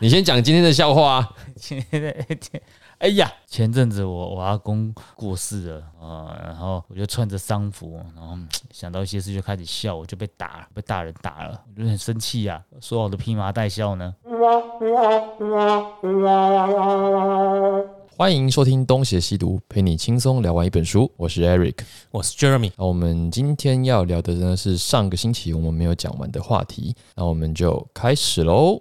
[0.00, 1.28] 你先讲今天的笑话啊。
[1.56, 1.84] 前
[2.98, 14.14] 哎呀，前阵子我我阿公过世了啊、然后我就穿着丧服，然后嗯想到一些事就开始笑，我就被打了，被大人打了，我就很生气呀、说好的披麻戴孝呢？
[18.16, 21.08] 欢迎收听《东邪西毒》，陪你轻松聊完一本书。
[21.16, 21.76] 我是 Eric。
[22.10, 28.80] 我是 Jeremy，那我们今天要聊的呢是上个星期我们没有讲完的话题，那我们就开始喽。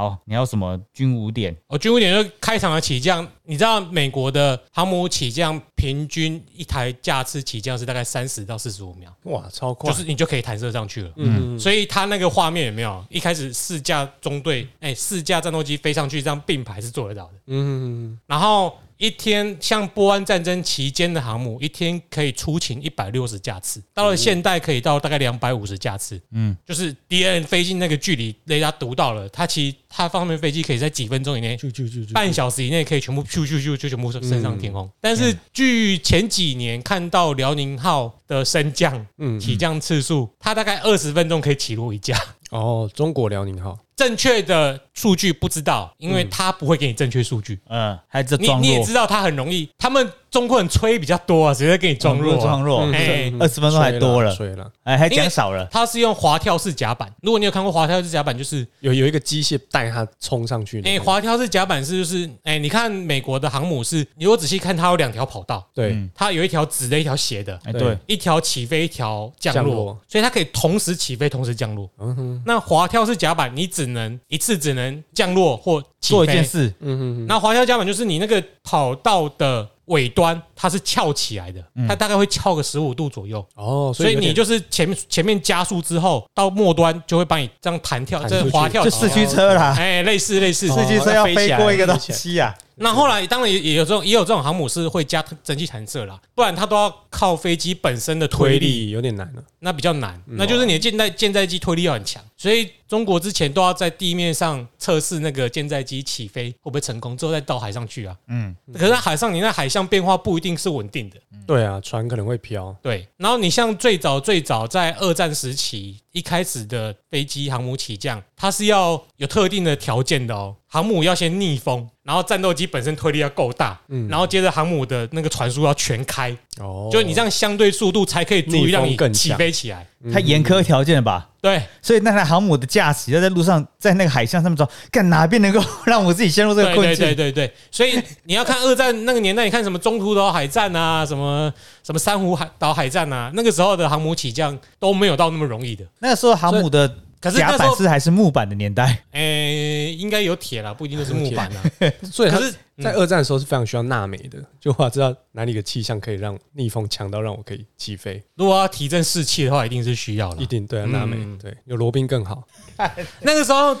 [0.00, 1.54] 好，你要什么军五点？
[1.66, 9.90] 哦军五点就开场的起降，你知道美国的航母起降平均一台架次起降是大概三十到四十五秒，哇，超快！
[9.90, 11.12] 就是你就可以弹射上去了。
[11.16, 13.04] 嗯，所以它那个画面有没有？
[13.10, 17.32] 一开始四架中队，哎，四架战斗机飞上去，这样并排是做得到的。
[17.48, 26.20] 嗯，然后一天像波湾战争期间的航母，一天可以出勤一百六十架次，到了现代可以到大概两百五十架次。
[26.32, 31.56] 嗯，就是敌人飞进那个距离，雷达读到了，它其实它方面飞机可以在几分钟以内。
[31.56, 42.14] 就就就就半小时以内可以全部咻咻咻就全部升上天空，但是据前几年看到辽宁号的升降嗯起降次数，它大概二十分钟可以起落一架。
[42.50, 47.60] 哦，中国辽宁号，正确的数据不知道，因为他不会给你正确数据。
[47.68, 52.40] 嗯，还这你装，你也知道他很容易，他们中国人吹比较多啊，直接给你装弱、啊？
[52.40, 55.66] 装弱，嗯哎二十分钟还多了，吹了，哎，还讲少了。
[55.70, 57.12] 他是用滑跳式甲板。
[57.20, 67.58] 如果你有看过滑跳式甲板，就是有有一个机械带它冲上去的哎、滑跳式甲板是就是哎、你看美国的航母是，你如果仔细看，它有两条跑道，对，嗯它有一条直的，一条斜的。
[67.64, 71.90] 哎，对对，一条起飞，一条降落，降落所以它可以同时起飞，同时降落。
[71.98, 76.44] 嗯哼，那滑跳式甲板，你只能一次只能降落或起做一件。
[76.44, 90.68] 事，嗯嗯，那滑跳甲板就是你那个跑道的尾端，它是翘起来的，它大概会翘个十五度左右，哦，所以你就是前面前面加速之后，到末端就会把你这样弹跳，这滑跳就四驱车啦，哎，类似类似。
[90.68, 100.18] 四驱车要飞过一个东西啊，那后来当然也也有这种也有这种航母是会加蒸汽弹射啦，不然它都要靠飞机本身的推推力，有点难了，那比较难。
[100.26, 108.16] 那就是你的舰载舰载机推力要很强，所以中国之前都要在地面上测试那个舰载机起飞会不会成功，之后再到海上去啊。
[108.28, 111.16] 嗯，可是在海上，你那海象变化不一定是稳定的。
[111.46, 120.56] 对啊，船可能会飘，对，然后你像最早最早在二战时期一开始的飞机航母起降，它是要有特定的条件的哦。
[120.72, 129.84] 航母要先逆风，然后战斗机本身推力要够大，嗯然后接着航母的那个船速要全开，哦，就你这样相对速度才可以足以让你起飞起来。
[130.10, 131.28] 太严苛条件了吧？
[131.42, 137.04] 对，所以那台航母的驾驶要在路上，在那个海象上面走，干哪边能够让我自己陷入这个对对困境？
[137.04, 141.52] 对对对，所以你要看二战那个年代，你看什么中途岛海战啊，什么
[141.82, 145.84] 什么珊瑚海岛海战啊，那个时候的航母起降都没有到那么容易的。
[145.98, 151.62] 那个时候航母的甲可是那时候，板是还是木板的年代， 诶、应该有铁啦，不一定都是木板啦。
[152.10, 160.46] 所以它可是在二战的时候是非常需要纳美的，就我知道哪里的气象可以让逆风强到让我可以起飞，如果要提振士气的话，一定是需要了一。
[160.46, 162.42] 定对啊，嗯纳美对，有罗宾更好，
[163.20, 163.76] 那个时候，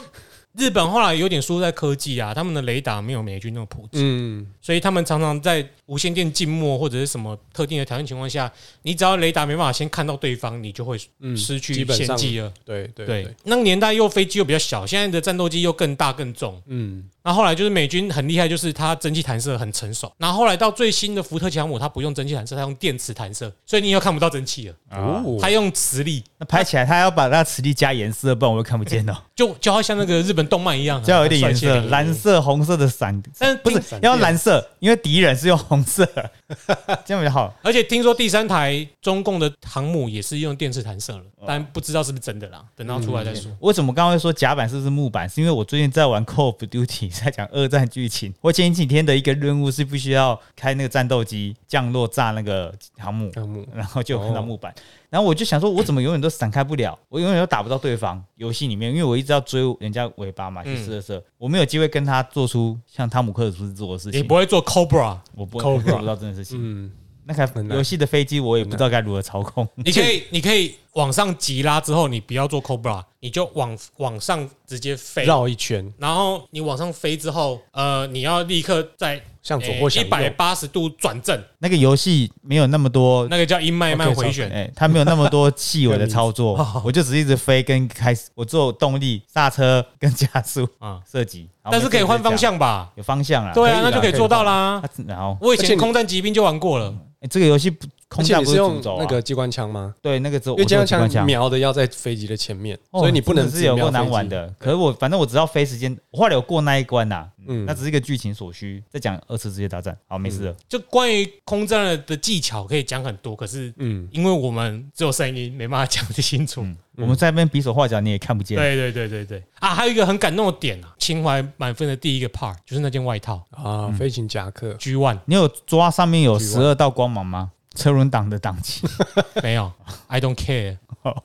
[0.56, 8.52] 日本后来有点输在科技啊，他们的雷达没有美军那么普及，嗯，所以他们常常在无线电静默或者是什么特定的条件情况下，
[8.82, 12.52] 你只要雷达没办法先看到对方，你就会嗯失去先机了。
[12.64, 16.60] 对对对对，，那个年代又飞机又比较小，现在的战斗机又更大更重。
[16.66, 20.12] 嗯，那后来就是美军很厉害，就是它蒸汽弹射很成熟。
[20.18, 29.16] 然后后来到最新的福特强姆，它不用蒸汽弹射，它用电磁弹射，所以你又看不到蒸汽了，哦，它用磁力，那拍起来它要把那磁力加颜色，不然我会看不见哦。
[29.34, 32.10] 就就好像那个日本动漫一样，就要有一点颜色，蓝。
[32.20, 36.04] 色、红色的闪，但是不是听要蓝色，因为敌人是用红色，
[37.06, 37.54] 这样比较好。
[37.62, 43.50] 而且听说第三台中共的航母也是用电磁弹射了，但不知道是不是真的啦，等到出来再说。
[43.60, 45.26] 为什么刚刚会说甲板是不是木板？
[45.26, 48.34] 是因为我最近在玩 Call of Duty，在讲二战剧情。
[48.40, 54.74] 我前几天的一个任务是必须要开那个战斗机降落炸那个航母，航母然后就有看到木板，
[55.08, 56.98] 然后我就想说，我怎么永远都闪开不了？
[57.08, 58.20] 我永远都打不到对方。
[58.34, 64.40] 游戏里面，因为我一直要追人家尾巴嘛，去嗯射射，我没有机会跟他做出像汤姆克鲁斯做的事情你不。
[64.40, 66.58] 会做 Cobra，我不我做不到这件事情。
[66.58, 66.90] 嗯，
[67.26, 69.68] 那台很难游戏的飞机我也不知道该如何操控。
[69.74, 80.32] 你可以你可以往上急拉之后，你不要做 Cobra，你就往往上直接飞，绕一圈，然后你往上飞之后，呃，你要立刻在向左或向一百右。
[80.36, 84.50] 八十度转正，那个游戏没有那么多，那个叫一脉慢 OK，回旋。
[84.50, 92.90] 哎，它没有那么多细微的操作 哦，我就只是一直飞跟开始，我做动力、刹车跟加速啊射击，然后但是可以换方每次向吧？
[92.96, 93.52] 有方向啊。
[93.54, 94.82] 对啊，以啦那就可以做到啦。
[94.82, 99.94] 它然后我以前而且你空战骑兵就玩过了，哎这个游戏不空战不是用主轴啊那个机关枪吗？
[100.02, 104.52] 对那个只有因为机关枪瞄的要在飞机的前面，哦所以你不能是有过难玩的。
[104.58, 108.82] 可是我反正我只要飞时间，我后来有过那一关呐，嗯那只是一个剧情所需。
[108.90, 110.56] 再讲二次世界大战，好，没事了。
[110.68, 116.62] 就关于空战的技巧可以讲很多，可是嗯，因为我们只有声音，没办法讲得清楚。
[116.62, 118.58] 嗯，我们在那边比手画脚，你也看不见。
[118.58, 119.72] 对对对对对啊！
[119.72, 127.52] 还有一个很感动的点啊，情怀满分的第一个 part 就是那件外套嗯啊，飞行夹克 G One 你有抓上面有十二道光芒吗？
[127.76, 128.86] 车轮党的党旗，
[129.42, 129.72] 没有
[130.08, 130.76] ，I don't care，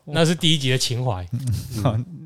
[0.05, 1.27] 那是第一集的情怀。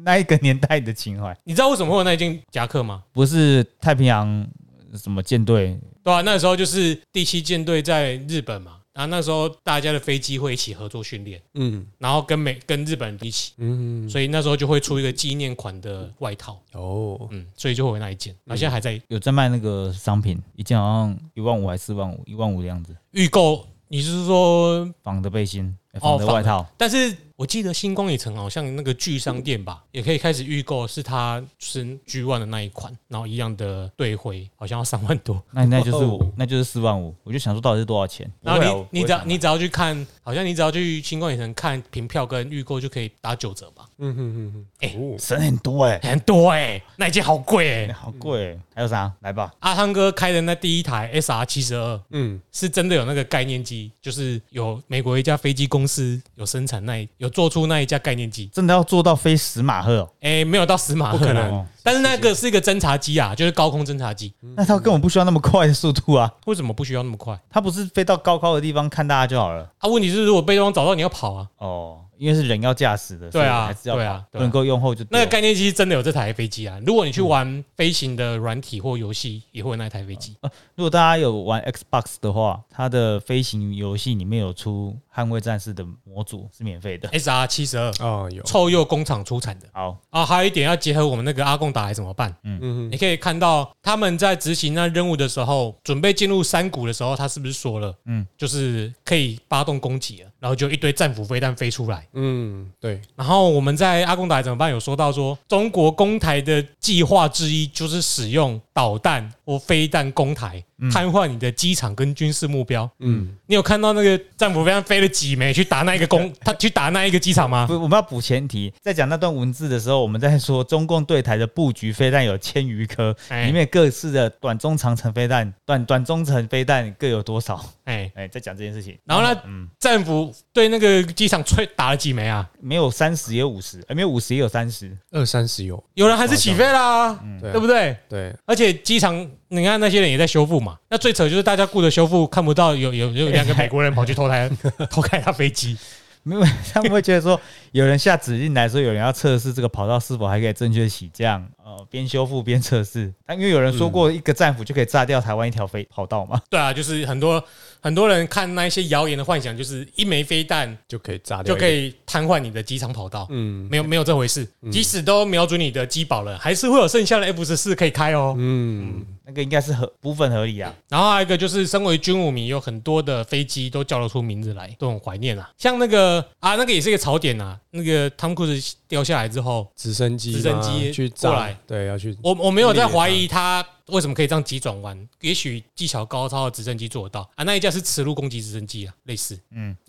[0.04, 3.04] 那一个年代的情怀，你知道为什么会有那件夹克吗？
[3.14, 4.48] 不是太平洋
[4.96, 5.80] 什么舰队。
[6.04, 11.86] 对啊，那时候就是第七舰队在日本嘛，然后那时候大家的飞机会一起合作训练，嗯。
[11.98, 19.00] 然后跟美跟日本人一起，嗯，所以那时候就会出一个纪念款的外套，哦，嗯，所以就会有那一件，然后现在还在。
[19.08, 23.66] 有在卖那个商品，一件好像一万五还是四万五，一万五的样子，预购。
[23.92, 35.42] 你是说，仿的背心，仿的外套，但是我记得星光影城好像那个巨商店吧，也可以开始预购，是它就是 G One 的那一款，然后一样的对灰，好像要三万多。
[35.50, 38.32] 那那就是哦我，那就是四万五，我就想说到底是多少钱？
[38.44, 45.16] 然后你你只要你只要去看，好像你只要去星光影城看凭票跟预购就可以打九折吧，嗯哼哼哼，哎哦。
[45.18, 48.40] 省很多哎，很多哎、那一件好贵哎、哎好贵。
[48.40, 49.12] 欸，还有啥？
[49.22, 61.20] 来吧，阿汤哥开的那第一台 SR 七十二嗯，是真的有那个概念机，就是有美国一家飞机公司有生产那一有做出那一架概念机，真的要做到飞十马赫哦，哎、没有到十马赫啦。
[61.20, 61.52] 不可能。
[61.52, 67.40] 哦但是那个是一个侦察机啊，就是高空侦察机，那它根本不需要那么快的速度啊，为什么不需要那么快？
[67.50, 69.68] 它不是飞到高高的地方看大家就好了。
[69.80, 71.48] 啊，问题是如果被对方找到，你要跑啊。
[71.58, 76.80] 哦，因为是人要驾驶的，对啊所以还是要对啊对啊跑不能够用后就那个概念机真的有这台飞机啊！
[76.86, 80.36] 如果你去玩飞行的软体或游戏，也会有那台飞机。
[80.76, 87.10] 如果大家有玩 Xbox 的话，它的飞行游戏里面有出捍卫战士的模组是免费的。
[87.10, 89.68] SR 七十二，哦有，臭鼬工厂出产的。
[89.74, 90.26] 好，啊！
[90.26, 92.34] 还有一点要结合我们那个阿贡打来怎么办？
[92.44, 92.60] 嗯。
[92.62, 92.92] 嗯。
[92.92, 102.08] 你可以看到他们在执行那任务的时候，准备进入山谷的时候，他是不是说了，嗯嗯，就是可以发动攻击了，然后就一堆战斧飞弹飞出来。
[102.14, 104.72] 嗯，对，然后我们在阿贡打来怎么办？
[104.72, 112.90] 有说到说，中国攻台的计划之一就是使用导弹或飞弹攻台，瘫痪你的机场跟军事目标。
[113.00, 117.68] 嗯，你有看到那个战斧飞弹飞了几枚去打那一个攻，他去打那一个机场吗？
[117.68, 127.64] 不，我们要补前提，在讲那段文字的时候，我们在说中共对台的布局飞弹有千余颗，哎里面各式的短中长程飞弹、短短中程飞弹各有多少？
[127.90, 128.96] 哎，哎，在讲这件事情。
[129.04, 132.48] 然后呢，嗯，战斧对那个机场吹打了几枚啊？
[132.62, 134.96] 没有三十也有五十，哎，没有五十也有三十。
[135.12, 137.98] 二三十有，有人还是起飞啦，对不对？
[138.08, 139.16] 对，而且机场，
[139.48, 140.78] 你看那些人也在修复嘛。
[140.88, 144.48] 那最扯就是大家顾着修复，看不到有有有两个美国人跑去偷台
[144.92, 145.76] 偷开他飞机。
[146.22, 146.44] 没有，
[146.74, 147.40] 他们会觉得说，
[147.72, 153.14] 有人下指令来说，有人要测试这个跑道是否还可以正确起降，呃，边修复边测试。
[153.28, 156.42] 但因为有人说过，一个战斧就可以炸掉台湾一条飞跑道嘛。
[156.50, 157.44] 对啊，就是很多
[157.80, 163.28] 很多人看那一些谣言的幻想，就是一枚飞弹就可以炸掉，就可，以瘫痪你的机场跑道。
[163.30, 168.36] 嗯没有没有这回事，即使都瞄准你的机堡了，还是会有剩下的 F 十四可以开哦。
[168.40, 170.74] 嗯，那个应该是合部分合理啊。
[170.90, 175.52] 然后还有一个就是，身为军武迷，有很多的飞机都叫得出名字来，都很怀念啊。
[175.58, 177.60] 像那个啊，那个也是一个槽点啊。
[177.72, 187.44] 那个汤姆克斯掉下来之后，直升机，直升机去炸过来，对，要去，我我没有在怀疑他为什么可以这样急转弯，也许技巧高超的直升机做得到啊。
[187.44, 189.38] 那一架是齿路攻击直升机啊，类似。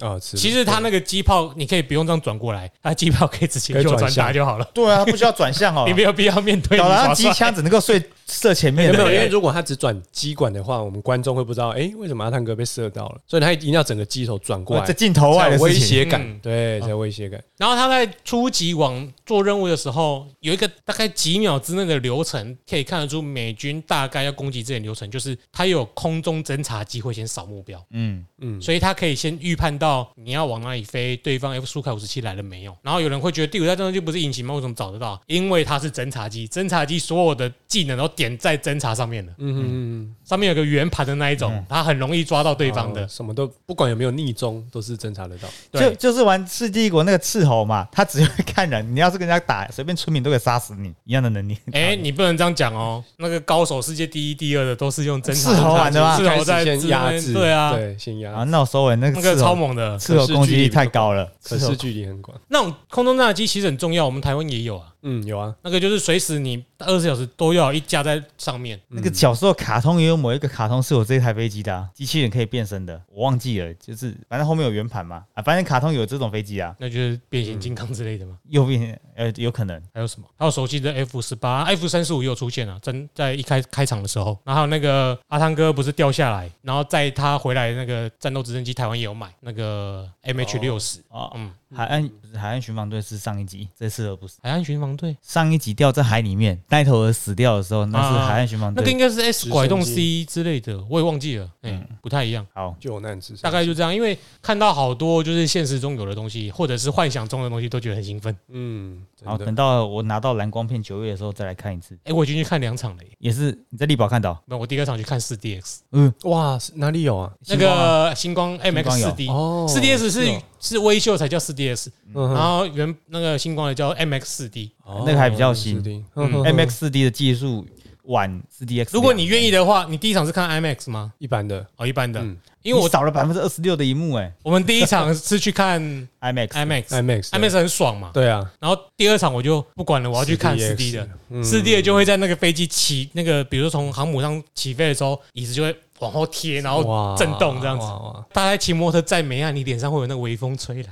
[0.01, 7.07] 哦，是其实它那个机炮你可以不用这样转过来，它机炮可以直接右转转向打就好了，对啊，不需要转向哦 你没有必要面对你导耍帅。
[7.07, 9.15] 航机枪只能够射射前面没有没有，的。
[9.15, 13.21] 因为如果他只转机管的话，我们观众会不知道，哎，为什么阿汤哥被射到了？
[13.27, 15.89] 所以他一定要整个机头转过来，在镜头外才有威的事情。
[15.89, 17.43] 胁感嗯，对，才有威胁感。
[17.59, 32.77] 然后他在初级往做任务的时候，有一个大概几秒之内的流程，可以看得出美军大概要攻击这点流程，就是它有空中侦察机会先扫目标，嗯，嗯，所以它可以先预判到你要往哪里飞，对方 F 苏凯五十七来了没有。
[32.83, 34.55] 然后有人会觉得第五代战斗机不是引擎吗？
[34.55, 35.21] 为什么找得到？
[35.27, 43.09] 因为它是侦察机，侦察机所有的技能都点在侦察上面了，嗯嗯嗯上面有个圆盘的那一种嗯，它很容易抓到对方哦的。
[43.09, 45.49] 什么都不管有没有逆中，都是侦查得到。
[45.73, 51.59] 就，就是玩《世纪帝国》那个斥候嘛，他只会看人，你要是跟人家打，随便村民都可以杀死你，一样的能力。
[51.73, 53.03] 哎，你不能这样讲哦。
[53.17, 59.99] 那个高手世界第一、第二的都是用侦察斥候玩的吗斥候在压制，对啊，对，先压啊，制，那我收尾那个那个超猛的。
[59.99, 62.39] 斥候攻击力太高了，斥候可视距离很广。
[62.47, 64.87] 那种空中侦察机其实很重要，我们台湾也有啊。
[65.03, 68.81] 嗯，有啊，那个就是随时你二十四小时都要有一架在上面。
[68.89, 78.37] 那个小时候卡通也有某一个卡通是有这一台飞机的、啊，机器人可以变身的，我忘记了，就是反正后面有圆盘嘛，啊，反正卡通有这种飞机啊，那就是变形金刚之类的嘛。
[78.49, 80.27] 右边呃有可能，还有什么？
[80.37, 84.39] 还有熟悉的 F 十八、F 三十五也有出现啊，真在一开开场的时候。
[84.45, 91.01] 然后还有那个阿汤哥不是掉下来，然后在他回来那个战斗直升机，台湾也有买那个 MH 六十。
[91.09, 94.35] 啊，嗯，海岸不是海岸巡防队是上一集，这次而不是。
[94.43, 95.17] 海岸巡防队？
[95.23, 98.83] 上一集掉在海里面，那头鹅死掉的时候，那是啊海岸巡防队。
[98.83, 102.47] 那个应该是 S 拐动 C 之类的，我也忘记了，嗯，不太一样。
[102.53, 108.37] 好，救难之上，大概就这样，因为看到好多就是现实中有的东西，或者是幻想中的东西，都觉得很兴奋。
[108.49, 117.33] 嗯，好，等到我拿到蓝光片九月的时候再来看一次，哎，我已经去看两场了耶，也是你在力宝看到，那我第二场去看四 DX，嗯，哇，哪里有啊？
[117.47, 119.67] 那个星光 MX 四 D，哦。
[119.69, 124.71] 四 DS 是哦是微秀才叫四 DS，嗯然后原那个星光的叫 MX 四 D。
[124.85, 125.77] 哦那个还比较新。
[125.77, 127.67] 是的嗯嗯 MX 四 D 的技术
[128.05, 131.13] 晚四 DX，如果你愿意的话，你第一场是看 IMAX 吗？
[131.19, 132.37] 一般的，哦，一般的，嗯。
[132.63, 134.31] 因为我你少了百分之二十六的荧幕，哎。
[134.43, 135.81] 我们第一场是去看，
[136.21, 136.49] IMAX。
[136.49, 136.85] IMAX。
[136.89, 141.09] IMAX IMAX 很爽嘛，对啊，然后第二场我就不管了，我要去看四 D 的，
[141.43, 147.87] 四 D 的就会在那个飞机起那个，比如说从航母上起飞的时候，椅子就会往后贴，然后震动这样子。
[148.33, 150.91] 大概骑摩托车再没啊，你脸上会有那个微风吹来。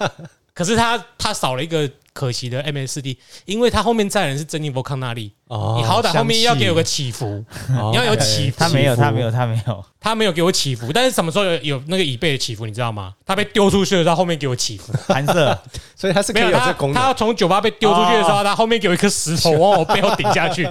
[0.52, 3.16] 可是他他少了一个可惜的 MS 四 D，
[3.46, 7.42] 因为他后面载人是珍妮佛康纳利，哦你好歹后面要给我个起伏，
[7.78, 13.14] 哦你要有起伏他没有，他没有，他没有，他没有给我起伏，但是什么时候有有那个椅背的起伏，你知道吗？
[13.24, 15.56] 他被丢出去的时候，后面给我起伏，弹射，
[15.96, 16.74] 所以他是可以没有他。
[16.92, 20.68] 他从酒吧被丢出去的时候，他后面给我一颗石头往我背后顶下去。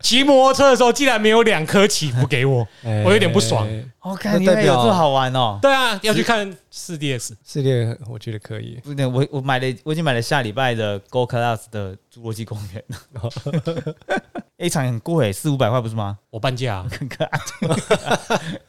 [0.00, 3.02] 骑摩托车的时候，竟然没有两颗起伏给我，哎。
[3.04, 3.66] 我有点不爽。
[4.00, 5.58] 我看原来有这么好玩哦。
[5.60, 12.82] 对啊，要去看四 DS，四 D 我觉得可以，不对，我我买了，我已经买了下礼拜的 Go Class 的侏罗纪公园，
[14.56, 16.16] 一场很贵，四五百块不是吗？
[16.30, 16.86] 我半价啊。
[16.90, 17.40] 很可爱，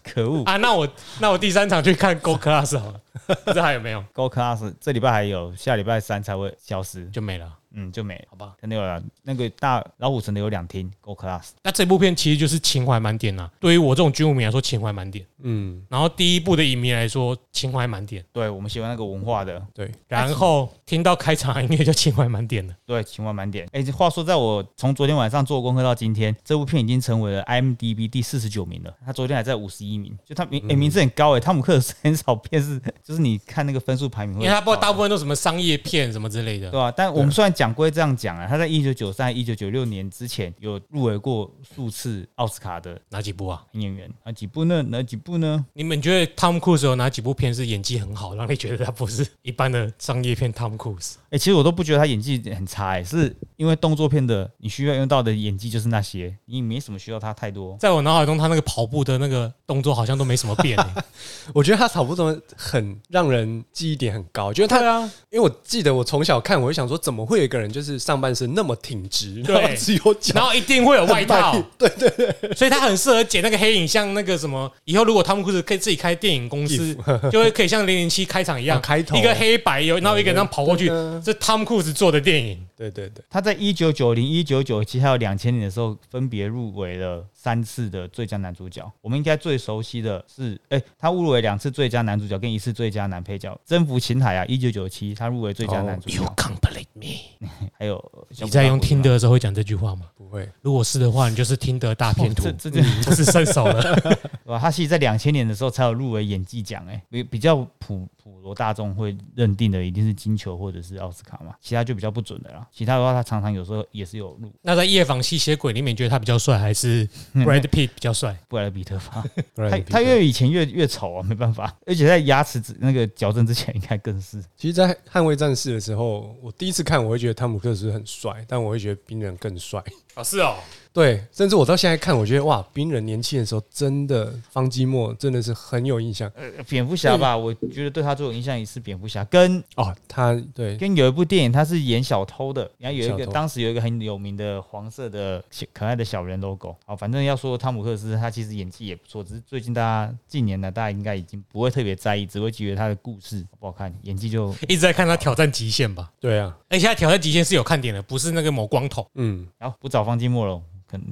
[0.04, 0.44] 可恶。
[0.44, 0.58] 啊！
[0.58, 0.88] 那我
[1.20, 3.00] 那我第三场去看 Go Class 好了，
[3.46, 8.26] 不知道还有没有！Go Class 这礼拜还有，下礼拜三才会消失，就没了，嗯，就没了。
[8.30, 8.54] 好吧？
[8.62, 15.26] 真的有了，那个大老虎城的有两厅 Go Class，那这部片其实就是情怀满点呐、对于我这种军武迷来说，情怀满点。
[15.42, 18.24] 嗯，然后第一部的影迷来说，情怀满点。
[18.34, 22.74] 对我们喜欢那个文化的，对，然后听到开场音乐就情怀满点了。
[22.86, 23.68] 对，情怀满点。
[23.72, 28.94] 哎、这话说，在我从昨天晚上做功课到今天，这部片已经成为了 IMDB 第四十九名了。
[29.06, 36.70] 他昨天还在五十一名，就他名、诶名字很高哎、汤姆克斯很少片是，就是你看那个分数排名因为他不高大部分都什么商业片什么之类的。
[36.70, 43.62] 对啊，但我们虽然讲归这样讲啊，他在一九九三、一九九六年之前有入围过数次奥斯卡的哪几部啊？
[43.74, 44.82] 演员，哪几部呢？
[44.84, 45.66] 哪几部呢？
[45.74, 51.18] 你们觉得汤姆·库斯有哪几部片是演技很好，让你觉得他不是一般的商业片汤姆·库斯？
[51.32, 57.76] 哎、其实我都不觉得他演技很差哎、是因为动作片的你需要用到的演技就是那些，你没什么需要他太多。
[57.78, 61.04] 在我脑海中，他那个跑步的那个动作好像都没什么变、欸。
[61.54, 69.54] 我觉得他跑步怎么很让人记忆点很高，就是他啊，因为我记得我从小看，我就想说，怎么会有一个人就是上半身那么挺直，对。
[69.56, 76.96] 然后只有脚然后一定会有外套，对对对，所以他很适合剪那个黑影，像那个什么，以后如果汤姆·库斯可以自己开电影公司，
[77.30, 79.18] 就会可以像零零七开场一样，啊开头。
[79.18, 82.58] 一个黑白有，然后一个人这样跑过去，对这汤姆·库斯做的电影。
[82.80, 88.90] 对对对，他在一九九零、一九九七还有两千年的时候，分别入围了三次的最佳男主角。
[89.02, 96.24] 我们应该最熟悉的是，哎、他入围两次最佳男主角跟一次最佳男配角，《征服情海》啊，一九九七他入围最佳男主角。
[96.24, 97.50] You complete me。
[97.78, 100.06] 还有你在用听的，的的时候会讲这句话吗？
[100.16, 103.82] 不会，如果是的话，你就是听的大片图哦，这这这是伸手了。
[104.00, 104.58] 对吧？
[104.58, 112.68] 他其实在两千年的时候才有入围演技奖，哎，比比较普普罗大众会认定的一定是金球或者是奥斯卡嘛，其他就比较不准的啦。
[112.72, 118.38] 其他的话，他常常有时候也是有入那在夜访吸血鬼里面，你觉得他比较帅，还是 Brad Pitt 比较帅？
[118.48, 119.24] 布莱德比特吧。
[119.70, 124.42] 他他越以前越越丑啊，没办法，而且在牙齿那个矫正之前，应该更是。
[124.56, 129.84] 其实，在捍卫战士的时候，我第一次看，我会觉得汤姆克斯很帅，但我会觉得冰人更帅。
[130.20, 130.56] 哦，是哦，
[130.92, 139.96] 对，甚至我到现在看，我觉得哇，冰人年轻的时候真的方基墨真的是很有印象呃，蝙蝠侠吧，我觉得对他最有印象也是蝙蝠侠，跟哦。
[140.10, 146.76] 他对跟有一部电影他是演小偷的，然后有一小偷个当时有一个很有名的黄色的小可爱的小人 logo。
[146.86, 156.12] 好，反正要说汤姆克斯他其实演技也不错，只是最近大家近年来大家应该已经不会特别在意，只会觉得他的故事好不好看，演技就一直在看他挑战极限吧。
[156.20, 159.08] 对啊，而且他挑战极限是有看点的，不是那个某光头。
[159.14, 160.62] 嗯，然后不找方寂寞了，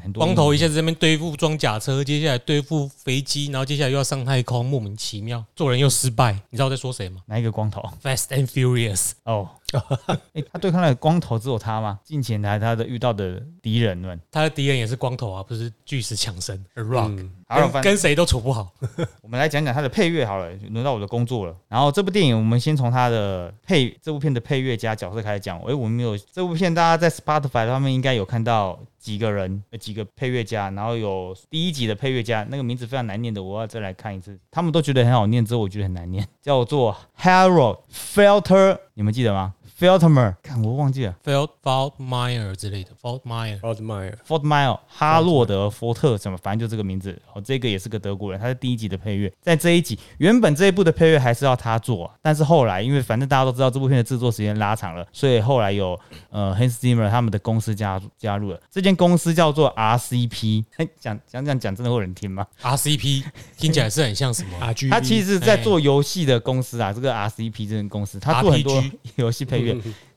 [0.01, 6.33] 很多光头一下子在那边对付装甲车，接下来对付飞机，然后接下来又要上太空，莫名其妙，做人又失败。
[6.49, 9.49] 你知道我在说谁吗哪一个光头？？Fast and Furious，哦，
[10.33, 11.99] 哎、他对抗的光头只有他吗？
[12.03, 18.69] 近前台他的遇到的敌人们，他的敌人也是光头啊，不是巨石强森 A Rock，、嗯好了，反跟跟谁都处不好。
[19.23, 21.55] 我们来讲讲它的配乐好了，轮到我的工作了。
[21.69, 25.57] 然后这部电影，我们先从它的配这部片的配乐加角色开始讲。
[25.61, 34.37] 诶，我们没有这部片，大家在 Spotify 上面应该有看到几个人，呃几个配乐家，然后有第一集的配乐家，那个名字非常难念的，我要再来看一次。
[34.51, 44.47] 他们都觉得很好念，之后我觉得很难念，叫做 Harold Felter，你们记得吗？Feltermer，看我忘记了 Felt Faultmeyer 之类的 Faultmeyer，o d m y e r f o r t
[44.47, 47.19] Mile 哈洛德福特什么，反正就这个名字。
[47.33, 49.31] 哦，这个也是个德国人，他是第一集的配乐。
[49.41, 55.99] 在这一集，原本这一部的配乐还是要他做啊，但是后来因为反正大家都知道这部片的制作时间拉长了，所以后来有
[56.31, 58.59] 呃 Hans Zimmer 他们的公司加入加入了。
[58.71, 63.23] 这间公司叫做 RCP，哎讲讲讲讲真的会有人听吗？RCP
[63.57, 64.57] 听起来是很像什么？
[64.65, 68.83] R G，他其实是在做游戏的公司啊，这个 RCP 这间公司，他做很多
[69.17, 69.66] 游戏配乐。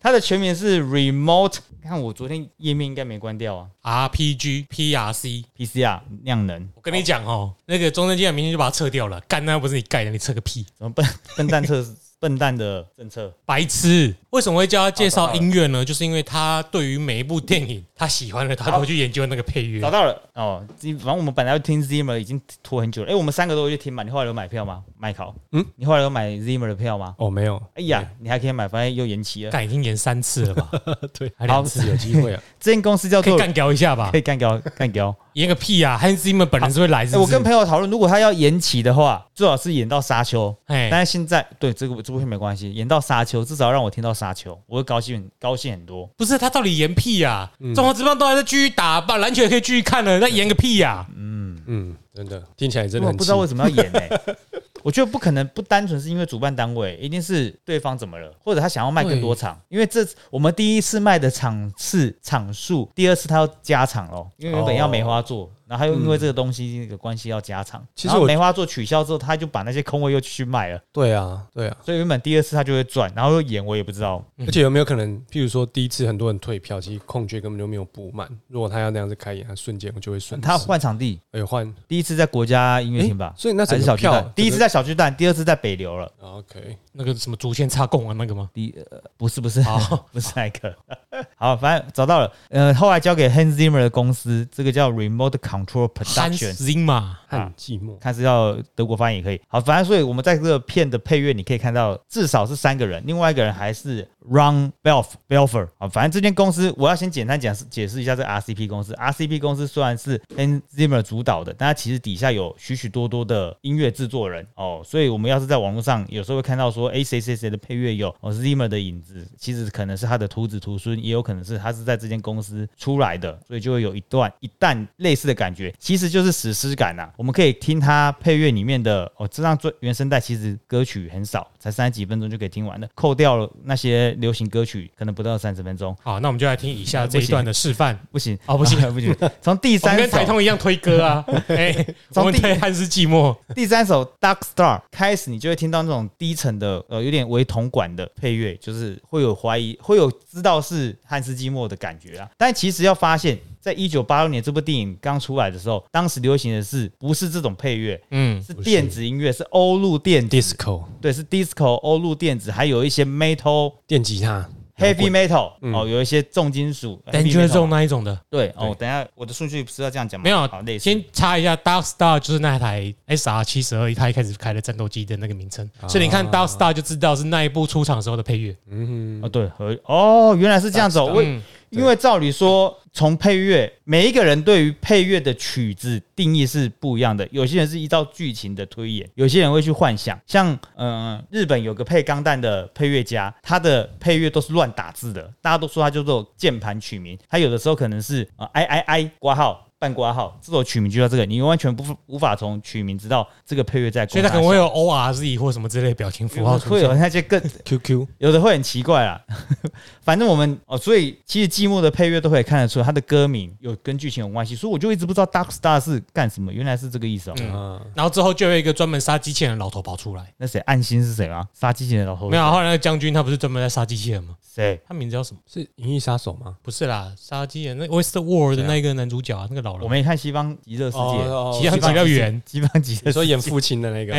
[0.00, 6.68] 它的全名是 Remote，看我昨天页面应该没关掉啊 RPG PRC，，PCR 量能。
[6.74, 10.64] 我跟你讲哦，那个中正纪念明天就把它撤掉了，干那又不是你盖的，你撤个屁！
[10.78, 11.84] 什么笨笨蛋测
[12.18, 13.32] 笨蛋的政策？
[13.46, 14.14] 白痴！
[14.30, 15.82] 为什么会叫他介绍音乐呢？
[15.82, 19.90] 就是因为他对于每一部电影他喜欢的，他都会去研究那个配乐找。
[19.90, 23.10] 到了哦，这反正我们本来要听 Zimmer 已经拖很久了。
[23.10, 24.02] 哎，我们三个都会去听嘛？
[24.02, 24.84] 你后来有买票吗？
[25.00, 27.14] 麦考，嗯嗯，你后来有买 Zimmer 的票吗？
[27.18, 29.50] 哦没有，哎呀，你还可以买，反正又延期了。
[29.50, 30.68] 但已经延三次了吧？
[31.18, 34.18] 对，还两次，有机会啊， 这间公司叫做可以干掉一下吧可？
[34.18, 35.14] 以干掉干掉。
[35.34, 37.08] 延个屁啊！Hans Zimmer 本人是会来？
[37.14, 40.54] 我跟朋友讨论，如果他要延期的话，最好是延到沙丘。
[40.66, 46.04] 哎，但是现在对这个这部片没关系，延到沙丘，至少让我听到沙丘，我会高兴高兴很多。
[46.18, 47.48] 不是他到底延屁啊？
[47.76, 51.06] 中华职棒都还在继续打，把篮球也可以继续看了，那延个屁呀！
[51.16, 54.00] 嗯嗯，真的听起来真的很我不知道为什么要演呢、
[54.82, 59.60] 我觉得不可能不单纯是因为主办单位，一定是对方怎么了，或者他想要卖更多场。
[59.68, 67.78] 因为这我们第一次卖的场次场数，第二次他要加场咯，因为原本要梅花座，然后他又因为这个东西的关系要加场。
[67.80, 74.20] 然后其实我梅花座取消之后，他就把那些空位又去卖了，对啊，对啊，所以原本第二次他就会赚，然后又演我也不知道。
[74.40, 80.44] 而且有没有可能，譬如说第一次很多人退票，其实空缺根本就没有补满，如果他要那样子开演，他瞬间就会损失。
[80.44, 84.32] 他换场地，哎换，第一次在国家音乐厅吧，所以那还整是小巨蛋？
[84.34, 86.06] 第一次在小巨蛋，第二次在北流了。
[86.20, 88.48] 啊 OK，那个什么竹签插供啊，那个吗？
[88.52, 89.78] 第呃不是不是好
[90.12, 90.74] 不是那个，
[91.36, 92.32] 好，反正找到了。
[92.48, 97.96] 呃，后来交给 Hans Zimmer 的公司，这个叫 Remote Control Production，Zimmer，很寂寞。
[97.98, 99.40] 看是要德国发音也可以。
[99.48, 105.88] 好，反正所以我们在这个片的配乐，你可以看到至少是三个人，另外一个人还是 Ron Belf Belfer 啊。
[105.88, 108.92] 反正这间公司，我要先简单讲解释一下这 RCP 公司。
[108.94, 114.82] RCP 公司虽然是 Hans Zimmer 主导的，但它其实底下有许许多多的音乐制作人哦。
[114.84, 137.96] 所以我们要是在网络上有时候会看到说，哎，谁谁谁的配乐有哦 Zimmer 的影子，其实可能是他的徒子徒孙，也有可能是他是在这间公司出来的，所以就会有一段一旦类似的感觉，其实就是史诗感呐、我们可以听他配乐里面的哦，这张最原声带其实歌曲很少，才三十几分钟就可以听完了，扣掉了那些流行歌曲，可能不到三十分钟，好，那我们就来听以下 这一段的示范。
[138.10, 138.36] 不行。
[138.46, 141.74] 哦不行 不行，从第三首跟台通一样推歌啊， 哎，
[142.08, 152.30] 我从第们推汉斯季默，第三首《Dark Star》开始，你就会听到那种低沉的，呃，有点为铜管的配乐，就是会有怀疑，会有知道是汉斯寂寞的感觉啊。
[152.38, 158.00] 但其实要发现，在一九八六年这部电影刚出来的时候，当时流行的是不是这种配乐？
[158.10, 168.18] 嗯，是电子音乐，是欧陆电子，disco 对，是 disco 欧陆电子，还有一些 metal、电吉他 heavy metal，、嗯哦，有一些重金属 heavy Danger Zone 那一种的。
[168.30, 170.24] 对哦，等一下我的顺序不是要这样讲吗？
[170.24, 178.56] 没有先插一下，Dark Star 就是那台 SR 七十二，它一开始开的战斗机的那个名称，所以你看 Dark Star 就知道是那一部出场时候的配乐。
[178.70, 187.26] 嗯哦，对，和哦，原来是这样子哦，我嗯，因为照理说，从配乐，每一个人对于配乐的曲子定义是不一样的。
[187.30, 190.20] 有些人是依照剧情的推演，有些人会去幻想。
[190.26, 197.18] 像呃，日本有个配钢弹的配乐家，他的配乐都是乱打字的，大家都说他叫做键盘曲名。
[197.28, 199.69] 他有的时候可能是呃 i i i 挂号。
[199.80, 204.06] 半挂号，这首曲名就叫这个，你完全不无法从曲名知道这个配乐在。
[204.06, 209.18] 所以它可能会有 O R Z 或什么之类表情符号出会有那些更 Q Q，有的会很奇怪啦。
[210.04, 217.34] 反正我们哦，所以其实寂寞的配乐都可以看得出它的歌名有跟剧情有关系，所以我就一直不知道 Dark Star 是干什么，原来是这个意思哦。
[217.40, 221.46] 嗯，然后之后就有一个专门杀机器人的老头跑出来，那谁暗心是谁啊？
[221.54, 224.36] 杀机器人的老头没有，后来那个将军他不是专门在杀机器人吗？
[224.54, 224.78] 谁？
[224.86, 225.40] 他名字叫什么？
[225.46, 226.56] 是《银翼杀手》吗？
[226.62, 229.82] 不是啦，杀机器人那 West World 的那个男主角啊，那个老人。
[229.82, 234.12] 我没看西方极乐世界，哦西方极乐园，西方极乐说演父亲的那个，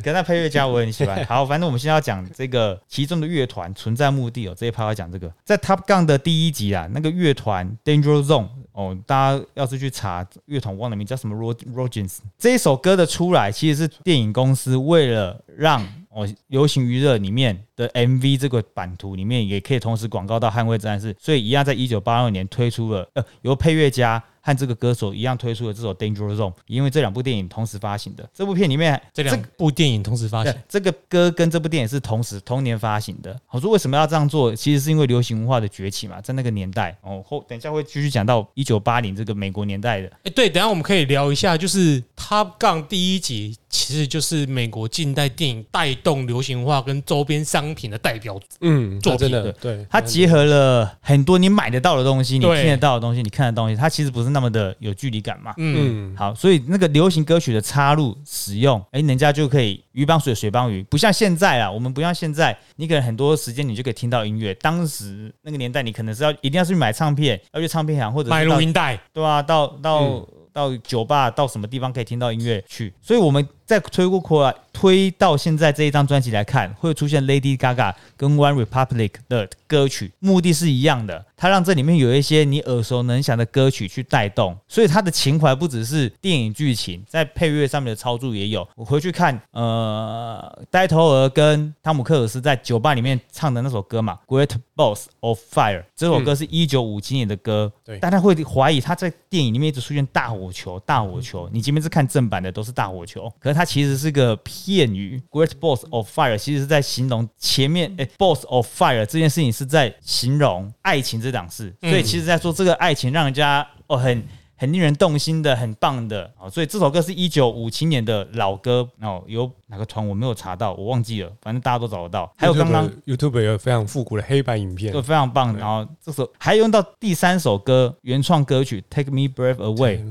[0.00, 1.24] 跟那配乐家我很喜欢。
[1.26, 24.22] 好，反正我们现在要讲这个其中的乐团存在目的哦，这一趴要讲这个，在 Top Gun 的第一集啊，那个乐团 Danger Zone 哦，大家要是去查乐团，忘了名叫什么 Rog Rogens，这一首歌的出来其实是电影公司为了让哦流行娱乐里面的 MV 这个版图里面也可以同时广告到捍卫战士，所以一样在一九八六年推出了呃由配乐家。
[24.46, 28.24] 和这个歌手一样推出了这首《Danger Zone》，因为这两部电影同时发行的。
[28.32, 33.36] 这部片里面这两部电影同时发行，这个歌跟这部电影是同时同年发行的。
[33.50, 34.54] 我说为什么要这样做？
[34.54, 37.20] 其实是因为流行文化的崛起嘛，在那个年代哦。
[37.26, 40.06] 后等一下会继续讲到一九八零这个美国年代的。
[40.22, 48.38] 哎，对，等一下我们可以聊一下，就是《Top Gun》第一集，其实就是美国近代电影带动流行文化跟周边商品的代表。
[48.60, 55.52] 嗯，作品真的对，它结合了很多你买得到的东西，你对听得到的东西，你看得到的东西，它其实不是那么的有距离感嘛。
[55.56, 64.54] 嗯，嗯，好，所以那个流行歌曲的插入使用，哎，人家就可以鱼帮水，水帮鱼，不像现在啊，我们不像现在，你可能很多时间你就可以听到音乐。
[64.54, 70.26] 当时那个年代，你可能是要一定要去买唱片，要去唱片行或者买录音带，对啊，到到、嗯
[70.56, 72.90] 到酒吧，到什么地方可以听到音乐去？
[73.02, 88.66] 所以我们再推过过来，推到现在这一张专辑来看，会出现 Lady Gaga 跟 One Republic 的歌曲，目的是一样的，它让这里面有一些你耳熟能详的歌曲去带动，所以它的情怀不只是电影剧情，在配乐上面的操作也有。
[88.76, 101.48] 我回去看，呃，呆头鹅跟汤姆克尔斯在酒吧里面唱的那首歌嘛，《Great Balls of Fire》这首歌是一九五七年的歌，对大家会怀疑他在电影里面一直出现大火球，大火球。
[101.52, 105.20] 你前面是看正版的都是大火球，可是它其实是个片语。
[105.30, 114.22] Great Balls of Fire 其实是在形容前面，哎、b a l l s of Fire 这件事情是在形容爱情这档事，所以其实在说这个爱情让人家哦很。
[114.58, 122.30] 很令人动心的，很棒的哦，所以这首歌是一九五七年的老歌哦，有哪个团我没有查到，我忘记了，反正大家都找得到。
[122.36, 130.04] 还有刚刚 YouTube 有非常复古的黑白影片就，非常棒，然后这首还用到第三首歌原创歌曲《Take Me Breath Away》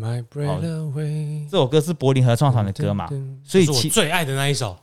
[1.51, 3.07] 这首歌是柏林合唱团的歌嘛，
[3.43, 4.75] 所以其最爱的那一首，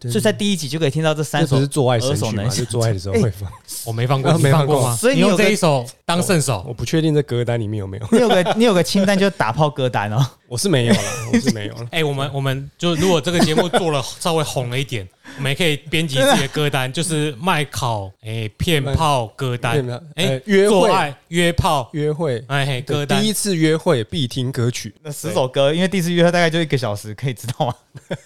[0.00, 2.48] 所以在第一集就可以听到这三首是做爱神耳熟曲吗？
[2.48, 2.72] 就。
[2.72, 3.50] 做爱的时候会放。
[3.84, 4.96] 我没放过，没放过吗？
[4.96, 10.26] 所以你有这一首当圣手，我不确定这歌单里面有没有，你有个你有个清单，就是打炮歌单哦。
[10.48, 11.00] 我是没有了，
[11.32, 11.86] 我是没有了。
[11.92, 19.78] 哎、我们我们就如果这个节目做了稍微红了一点，我们也可以编辑自己的歌单， 就是卖烤哎骗炮歌单。
[20.16, 20.68] 哎、呃约会。
[20.68, 23.22] 做爱约炮，约会，哎嘿歌单。
[23.22, 27.74] 第一次约会必听歌曲，那十首歌，因为第一次约会大概就一个小时，可以知道吗？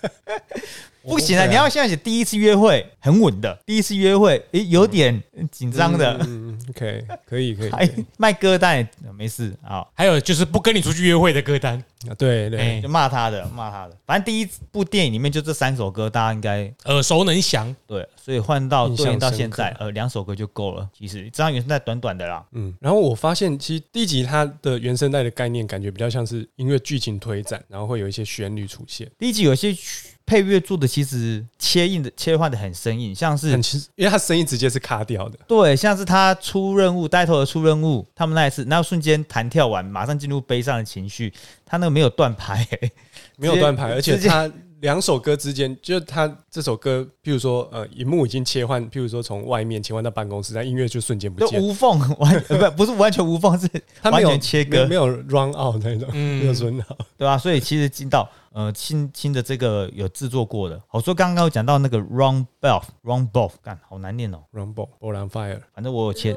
[1.07, 1.47] 不行啊！
[1.47, 11.77] 你要现在写第一次约会很稳的，第一次约会诶有点紧张的，嗯嗯，OK，可以可以， 可还卖歌单也没事啊，还有就是不跟你出去约会的歌单，
[12.09, 13.97] 啊对哎对，就骂他的骂他的。
[14.07, 17.75] 反正第一部电影里面就这三首歌，大家应该耳熟能详。
[17.87, 20.89] 对，所以换到对应到现在，呃，两首歌就够了。
[20.97, 21.25] 其实。
[21.37, 41.33] 这张原声带短短的啦，嗯，然后我发现其实第一集它的原声带的概念感觉比较像是音乐剧情推展，然后会有一些旋律出现，第一集有些曲配乐做的其实切印的切换的很生硬，像是很其实因为他声音直接是卡掉的，对，像是他出任务带头的出任务，他们那一次，然后瞬间弹跳完，马上进入悲伤的情绪，
[41.65, 42.93] 他那个没有断拍、欸，
[43.39, 53.69] 没有断拍，而且直接它两首歌之间，就是它这首歌，譬如说呃，荧幕已经切换，譬如说从外面切换到办公室，但音乐就瞬间不见，就无缝完，呃不不是完全无缝，是
[54.11, 54.87] 完全切割。
[54.87, 56.41] 没有没，有 run out 那种，嗯。
[56.41, 57.01] 没有 run out，。
[57.17, 66.35] 对吧、所以其实进到呃新新的这个有制作过的，好说刚刚有讲到那个 Wrong Bell Wrong Bell，干好难念哦，Rumble 波兰 Fire，反正我有切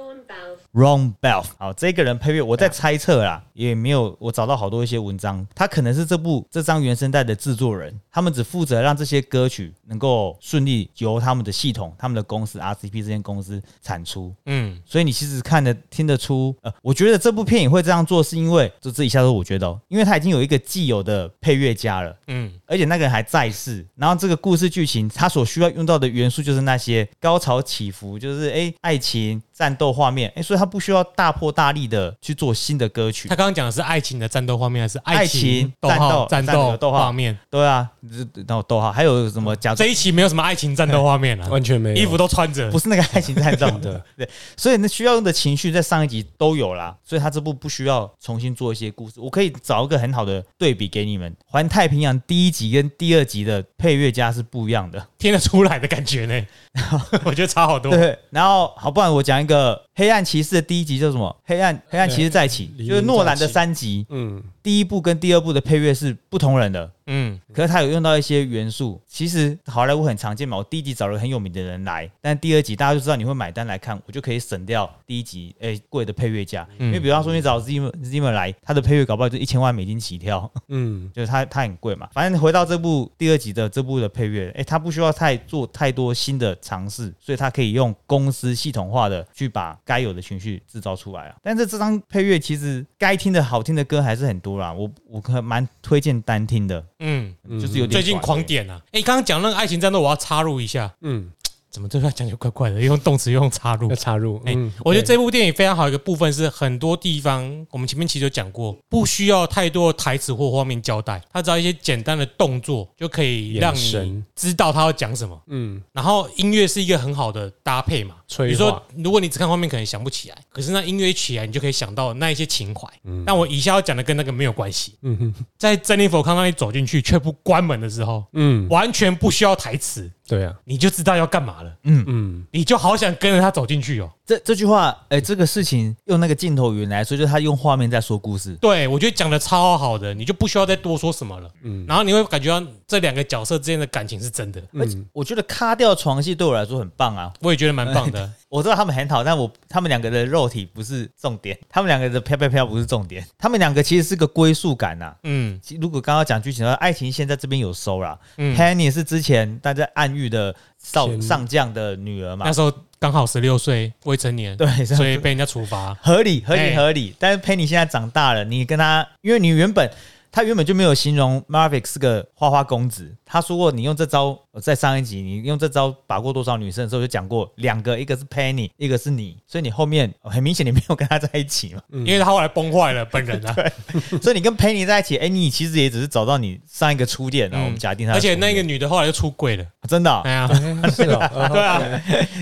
[0.74, 1.46] Ron Bell。
[1.58, 14.36] 好，这个人配乐，我在猜测啦，也没有我找到好多一些文章，他可能是这部这张原声带的制作人，他们只负责让这些歌曲能够顺利由他们的系统、他们的公司 RCP 这间公司产出。
[14.46, 22.09] 嗯，所以你其实看得听得出，呃，我觉得这部片也会这样做，是因为就这一下都是我觉得、哦，因为他已经有一个既有的配乐家了。
[22.28, 33.36] 嗯，而且那个人还在世，然后这个故事剧情，他所需要用到的元素就是那些高潮起伏，就是诶爱情战斗画面，诶，所以他不需要大破大立的去做新的歌曲他。
[33.36, 37.38] 刚刚讲的是爱情的战斗画面，还是爱情情战斗战斗战斗逗号画面？
[37.52, 42.80] 对啊，这然后逗号，还有什么假这一期没有什么爱情战斗画面啊，完全没有衣服都穿着不。
[42.80, 55.06] 是那个爱情战斗的， 对，所以那需要用的情绪在上一集都有啦，所以他这部不需要重新做一些故事，我可以找一个很好的对比给你们，《环太平洋》第一集跟第二集的配乐家是不一样的。
[55.18, 56.46] 听得出来的感觉呢，
[57.26, 57.92] 我觉得差好多。
[57.92, 61.36] 对，然后好，不然我讲一个《黑暗骑士》的第一集叫什么？
[61.44, 66.90] 黑暗黑暗骑士再起，就是诺兰的三集，嗯，第一部跟第二部的配乐是不同人的。
[67.12, 70.56] 嗯，可是他有用到一些元素，其实好莱坞很常见嘛。
[70.56, 76.68] 我第一集找了很有名的人来，但第二集大家就知道你会买单来看，我就可以省掉第一集诶、贵的配乐价。
[76.78, 82.08] 因为比方说你找 Zimmer Zimmer 来，他的配乐搞不好就一千万美金起跳，嗯， 就是他他很贵嘛。
[82.14, 91.36] 反正回到这部第二集的这部的配乐，诶、他不需要太做太多新的尝试，所以他可以用公司系统化的去把该有的情绪制造出来啊。
[91.42, 98.82] 但是这张配乐其实该听的好听的歌还是很多啦，我我可蛮推荐单听的，嗯，就是有点最近狂点啊！
[98.92, 101.32] 哎，刚刚讲那个爱情战斗，我要插入一下，嗯，
[101.72, 103.96] 怎么这段讲就怪怪的，用动词用插入要。
[103.96, 115.40] 插入，哎、嗯，我觉得这部电影非常好一个部分是，很多地方我们前面其实有讲过，不需要太多的台词或画面交代，他只要一些简单的动作就可以让你知道他要讲什么。
[115.48, 122.88] 嗯，然后音乐是一个很好的搭配嘛，比催如说，如果你只看画面，可能想不起来，可是那音乐一起来，你就可以想到那一些情怀。
[123.04, 124.96] 嗯但我以下要讲的跟那个没有关系。
[125.02, 134.10] 嗯哼，在珍妮佛康纳利走进去却不关门的时候，嗯，完全不需要台词，对啊，你就知道要干嘛了，嗯嗯，你就好想跟着他走进去哦。
[134.26, 138.54] 这这句话，哎、这个事情用那个镜头语言来说，就是他用画面在说故事。
[138.62, 141.50] 对，我觉得讲的超好的，你就不需要再多说什么了。
[141.64, 147.34] 嗯，然后你会感觉到这两个角色之间的感情是真的，而且我觉得卡掉床戏对我来说很棒啊！
[147.42, 148.19] 我也觉得蛮棒的。
[148.50, 155.60] 我知道他们很好，但我他们两个的肉体不是重点，他们两个的飘飘飘不是重点，他们两个其实是个归属感呐、嗯。
[155.80, 158.18] 如果刚刚讲剧情的话，爱情线在这边有收啦。
[158.38, 162.46] 嗯，Penny 是之前大家暗喻的少上将的女儿嘛。
[162.46, 165.94] 那，时候刚好十六岁，未成年，对，所以被人家处罚。
[166.02, 166.70] 合理合哎。
[166.70, 167.16] 理合理。
[167.20, 169.90] 但是 Penny 现在长大了，你跟他，因为你原本
[170.32, 183.56] 他原本就没有形容 Marvick 是个花花公子，他说过你用这招，呃在上一集你用这招把过多少女生的时候就讲过两个，一个是 Penny，一个是你，所以你后面呃很明显你没有跟他在一起嘛，因为他后来崩坏了，本人啊，
[184.22, 189.66] 所以你跟 Penny 在一起，哎、你其实也只是找到你上一个初恋，然后我们假定他的而且，那个女的后来就出轨了。
[189.88, 190.48] 真的哦、哎呀，
[190.94, 191.82] 是啊， 对啊，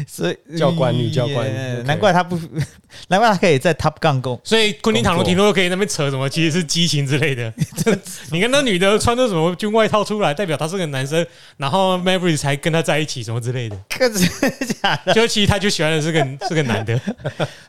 [0.06, 1.48] 所以教官女教官
[1.86, 2.38] 难怪他不，
[3.08, 4.38] 难怪他可以在 Top Gun 攻。
[4.44, 7.54] 所以昆汀塔伦提诺可以那边扯什么，其实是激情之类的。
[8.32, 11.26] 你看那女的穿着什么军外套出来，代表他是个男生，
[11.58, 13.78] 然后 Maverick 才跟他在一起什么之类的。
[13.90, 14.28] 可是
[14.82, 17.00] 假的，就其实他就喜欢的是个 是个男的。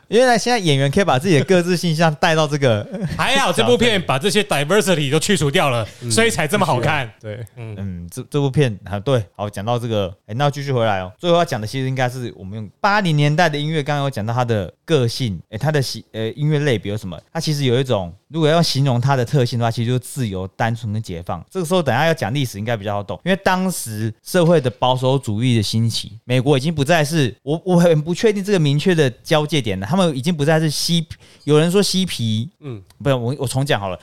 [0.07, 7.11] 原来现在演员可以把自己的各自形象带到这个，还好这部片把这些 diversity 都去除掉了，所以才这么好看。
[7.21, 11.11] 对，嗯，这这部片啊，对，好讲到这个，哎、那继续回来哦。
[11.17, 17.19] 最后要讲的其实应该是我们用八零年代的音乐，刚刚有讲到他的个性，哎、他的喜呃音乐类别有什么？
[17.31, 21.43] 他其实有一种，如果要形容它的特性的话，其实就是自由、单纯跟解放。
[21.49, 31.05] 这个时候等下要讲历史应该比较好懂，因为当时社会的保守主义的兴起，美国已经不再是我我很不确定这个明确的交界点了，他们已经不再是嬉，
[31.43, 33.99] 有人说嬉皮，嗯，不是我我重讲好了。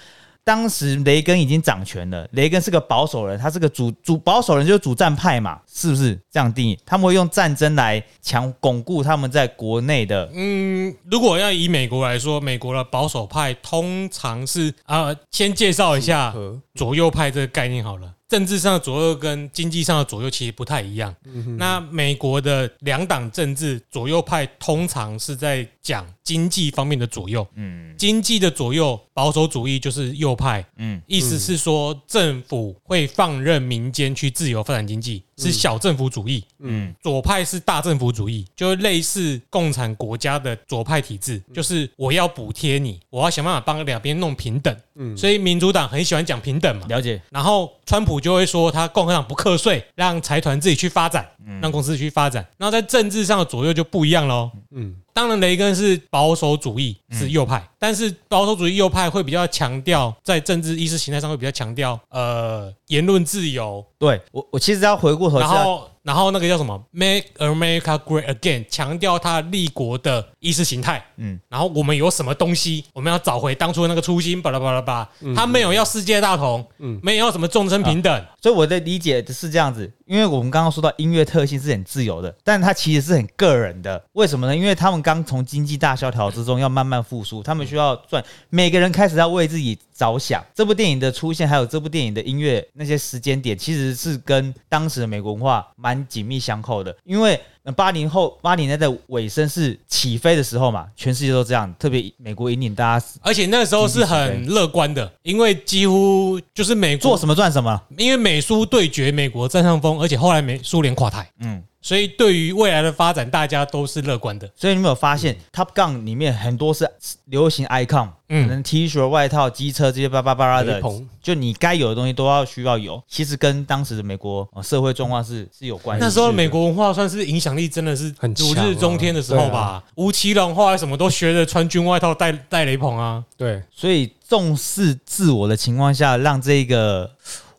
[0.46, 6.78] 当时雷根已经掌权了，雷根是个保守人，他是个主主保守人，就是主战派嘛，是不是这样定义？
[6.86, 16.32] 他们会用战争来强巩固他们在国内的，嗯，如果要以美国来说，美国的保守派通常是啊、呃先介绍一下
[16.76, 18.12] 左右派这个概念好了。
[18.28, 21.14] 政治上的左右跟经济上的左右其实不太一样。
[21.58, 27.94] 那美国的两党政治左右派通常是在讲经济方面的左右，嗯。
[27.96, 31.00] 经济的左右保守主义就是右派，嗯。
[31.06, 36.44] 意思是说政府会放任民间去自由发展经济，是小政府主义。
[36.58, 36.92] 嗯。
[37.00, 44.76] 左派是大政府主义，就类似共产国家的左派体制，就是我要补贴你，我要想办法帮两边弄平等。
[44.96, 45.16] 嗯。
[45.16, 46.84] 所以民主党很喜欢讲平等嘛。
[46.88, 51.24] 了解，然后川普就会说他共和党不课税，让财团自己去发展，
[51.62, 52.44] 让公司去发展。
[52.58, 54.50] 然后在政治上的左右就不一样喽。
[54.72, 71.04] 嗯当然雷根是保守主义，是右派，但是保守主义右派会比较强调在政治意识形态上会比较强调呃言论自由，对我我其实要回过头然后然后那个叫什么？“Make America Great Again”，强调他立国的意识形态。
[71.16, 71.32] 嗯。
[71.32, 75.34] 嗯，然后我们有什么东西，我们要找回当初的那个初心，巴拉巴拉巴拉。
[75.34, 84.02] 他没有要世界大同，嗯，没有要什么众生平等，所以我的理解是这样子，因为我们刚刚说到音乐特性是很自由的，但它其实是很个人的。
[84.12, 84.56] 为什么呢？
[84.56, 90.44] 因为他们刚从经济大萧条之中要慢慢复苏，他们需要赚，每个人开始要为自己着想。
[90.54, 96.96] 这部电影的出现，还有这部电影的音乐那些时间点，其实是跟当时的美国文化蛮紧密相扣的。
[97.02, 97.40] 因为
[97.74, 107.80] 八零后八零年代的尾声是起飞的时候嘛，全世界都这样，特别美国引领大家而且那个时候是很乐观的，因为几乎就是美国做什么赚什么。
[107.96, 111.62] 因为美苏对决，美国占上风，而且后来美苏联垮台，嗯。
[111.86, 114.50] 所以对于未来的发展，大家都是乐观的。
[114.56, 116.90] 所以你有没有发现，Top Gun 里面很多是
[117.26, 120.82] 流行 icon，可嗯，能 T 恤、外套、机车这些巴拉巴拉的
[121.22, 123.00] 就你该有的东西都要需要有。
[123.06, 126.04] 其实跟当时的美国、呃社会状况是是有关系。
[126.04, 129.80] 那时候美国文化算是影响力真的是很如日中天的时候吧。
[129.94, 133.22] 吴奇隆后来什么都学着穿军外套、戴戴雷朋啊。
[133.36, 137.08] 对，所以重视自我的情况下，让这个，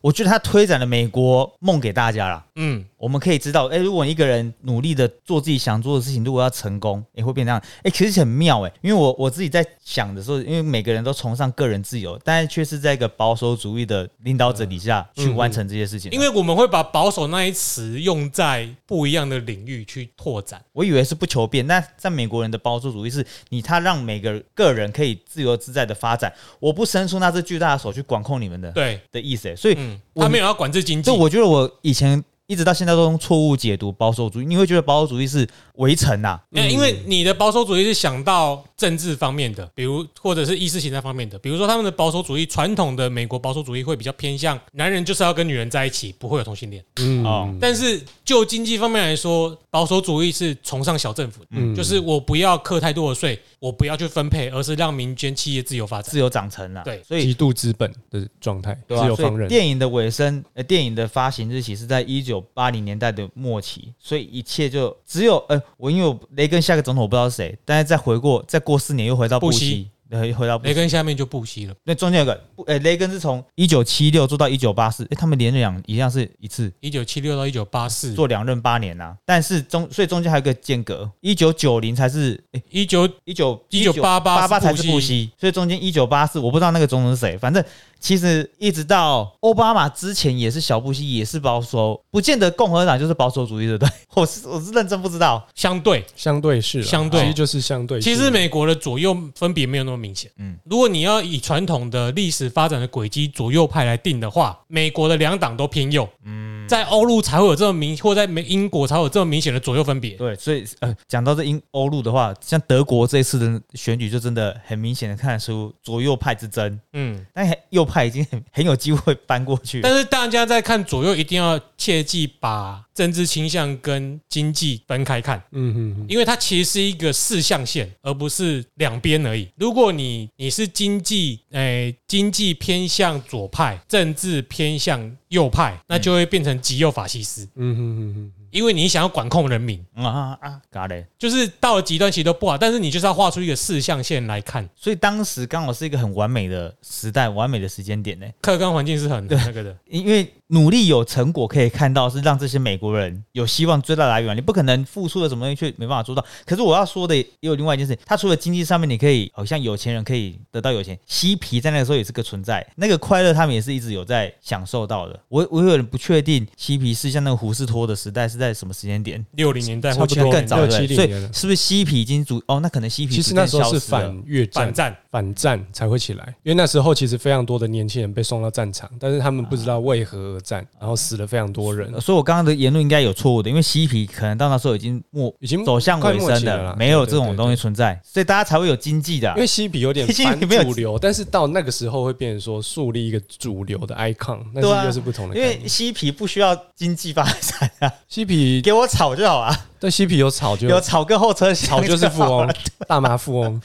[0.02, 2.44] 我觉得他推展了美国梦给大家啦。
[2.60, 7.62] 嗯，我们可以知道，哎、如果一个人努力的做自己想做的事情，如果要成功，也、会变这样。
[7.84, 16.12] 哎、其实很妙哎、因为我我自己在想的时候，因为每个人都崇尚个人自由，但是却是在一个保守主义的领导者底下去完成这些事情。
[16.12, 20.60] 因为我们会把保守那一词用在不一样的领域去拓展。
[20.74, 29.56] 我以为是不求变，但在美国人的保守主义是你他让每个个人可以自由自在的发展，我不伸出那只巨大的手去管控你们的对，的意思、欸。
[29.56, 31.16] 所以，嗯，他没有要管制经济就。
[31.16, 46.84] 我觉得我以前一直到现在都用错误解读保守主义，你会觉得保守主义是围城呐、因为因为你的保守主义是想到政治方面的，比如或者是意识形态方面的，比如说他们的保守主义，传统的美国保守主义会比较偏向男人就是要跟女人在一起，不会有同性恋。
[47.00, 56.12] 嗯哦但是就经济方面来说，保守主义是崇尚小政府，嗯就是我不要课太多的税，我不要去分配，而是让民间企业自由发展。
[56.12, 56.84] 自由长成啦。
[56.84, 59.48] 对所以极度资本的状态，对啊，所自由放任。
[59.48, 70.74] 以电影的尾声，呃，电影的发行日期是在一九八零年代的末期，所以一切就只有呃，我因为我雷根下个总统我不知道是谁，但是再回过再过四年又回到布布希希，呃，回到布雷。
[70.74, 76.70] 根下面就布希了，那中间有个布，呃，雷根是从一九七六做到一九八四，哎，他们连两一样是一次。
[76.82, 87.64] 一九七六到一九八四，做两任八年呐、但是中所以中间还有一个间隔，一九九零才是，哎，一九一九一九八八八八才是布希，所以中间一九八四我不知道那个总统是谁，反正
[88.00, 96.04] 其实一直到奥巴马之前也是小布希，也是保守，不见得共和党就是保守主义的，对， 我是我是认真不知道，相对。
[96.16, 98.14] 相对是相对其实就是相对性。
[98.14, 100.32] 其实美国的左右分别没有那么明显。
[100.38, 106.08] 嗯嗯，如果你要以传统的历史发展的轨迹左右派来定的话，美国的两党都偏右。
[106.24, 110.12] 嗯，在欧陆才会有这么明，或在美英国才会有这么明显的左右分别。
[110.12, 125.42] 对，所以呃，讲到这英欧陆的话，像德国这一次的选举就真的很明显的看得出左右派之争，嗯，但右派已经很很有机会搬过去，但是大家在看左右，一定要切记把政治倾向跟经济分开看。
[125.52, 129.48] 嗯嗯嗯，因为它其实是一个四象限，而不是两边而已。
[129.56, 137.44] 如果你你是经济，诶、经济偏向左派，政治偏向右派，那就会变成极右法西斯。
[137.56, 141.06] 嗯嗯嗯嗯，因为你想要管控人民，啊啊啊，嘎嘞。
[141.20, 148.26] 就是到了极端其实都不好，但是你就是要画出一个四象限来看，所以当时刚好是一个很完美的时代，完美的时间点呢。
[148.42, 149.78] 客观环境是很那个的。
[149.86, 154.36] 因为努力有成果可以看到，是让这些美国人有希望追到来源。
[154.36, 156.24] 你不可能付出了什么东西却没办法做到。
[156.46, 165.20] 可是我要说的也有另外一件事，他除了经济上面，你可以好像有钱人可以得到有钱，嬉皮在那个时候也是个存在，那个快乐他们也是一直有在享受到的。
[165.28, 172.60] 我我有点不确定嬉皮是像那个胡士托的时代是在什么时间点，六零年代或七零年代更早对不对？60所以是不是嬉皮已经主哦？
[172.62, 195.68] 那可能嬉皮其实那时候是反越战反战，反战才会起来，因为那时候其实非常多的年轻人被送到战场，但是他们不知道为何而战，然后死了非常多人呃，所以我刚刚的言论应该有错误的，因为嬉皮可能到那时候已经末已经走向尾声了，期了没有这种东西存在，所以大家才会有经济的啊、因为嬉皮有点 反主流，但是到那个时候会变成说树立一个主流的 icon，那对啊是又是不同的因为概念。
[195.70, 202.48] 嬉皮不需要经济发展啊， 嬉皮给我炒就好啊，对嬉皮有炒就有炒个后车厢草就是富翁，
[202.88, 203.62] 大麻富翁。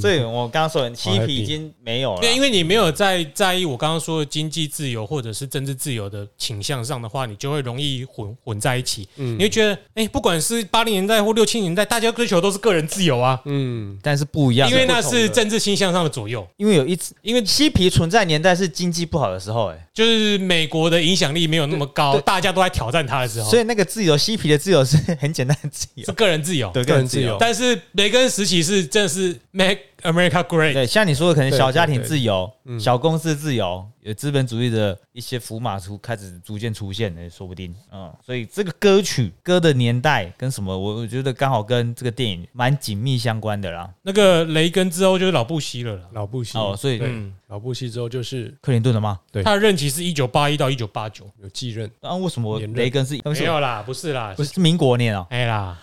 [0.00, 2.20] 所以我刚刚说的嬉皮已经没有了。
[2.20, 2.34] 对，。
[2.34, 9.08] 因为你没有在在意我刚刚说的经济自由或者是政治自由的倾向上的话，你就会容易混混在一起。
[9.16, 9.36] 嗯。
[9.38, 16.46] 你会觉得，哎、不管是八零年代或六七年代，大家追求都是个人自由啊，嗯，但是不一样，因为那是政治倾向上的左右。
[16.56, 26.04] 因为有一次，因为嬉皮存在年代是经济不好的时候，哎，就是美国的影响力没有那么高，大家都在挑战它的时候，所以那个自由，嬉皮的自由是很简单的自由。
[26.04, 26.70] 是，个人自由。
[26.72, 27.36] 对个人自由。
[27.38, 29.36] 但是雷根时期是真的是
[30.02, 37.74] Make America Great，对，像你说的，可能小家庭自由、嗯小公司自由，有资本主义的一些符码出开始逐渐出现的，说不定。
[37.92, 43.88] 嗯，所以这个歌曲歌的年代跟什么，我我觉得刚好跟这个电影蛮紧密相关的啦。
[44.02, 46.02] 那个雷根之后就是老布希了啦。
[46.12, 47.00] 老布希哦，所以
[47.48, 49.18] 老布希之后就是克林顿了吗？
[49.32, 55.26] 对他的任期是一九八一到一九八九，有继任，啊，为什么雷根是没有啦，不是啦，不是是民国年哦？
[55.30, 55.78] 哎啦，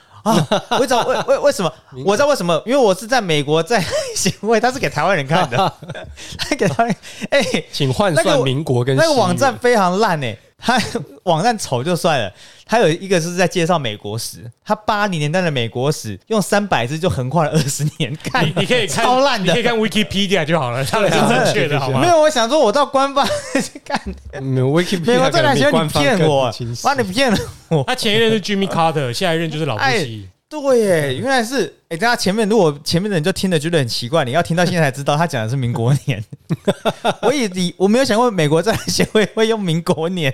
[0.79, 1.03] 为什么？
[1.27, 1.73] 为为为什么？
[2.05, 3.83] 我知道为什么，因为我是在美国在
[4.15, 5.57] 行为，他是给台湾人看的，
[6.39, 6.95] 他给台湾人
[7.31, 10.81] 哎、请换那个算民国跟那个网站非常烂哎、他
[11.23, 12.31] 网站丑就算了，
[12.65, 19.63] 他有一个是在介绍美国史，他八零年代的美国史用三百字就横跨了二十年，看你你可以看 超烂的你可以。
[19.63, 22.07] 看 Wikipedia 就好了，当然是正确的， 好吗没？
[22.07, 23.99] 有，我想说，我到官方去看
[24.41, 27.37] 没有 Wikipedia 美国这两可能比天你骗我清，晰妈你骗了
[27.67, 27.83] 我！
[27.85, 30.29] 他前一任是 Jimmy Carter，下一任就是老布哎希。
[30.61, 36.23] 对耶，原来是哎，等下前面如果前面的人就听了觉得很奇怪，你要听到现在才知道他讲的是民国年。
[37.23, 40.31] 我以你我没有想过美国在协会会用民国年，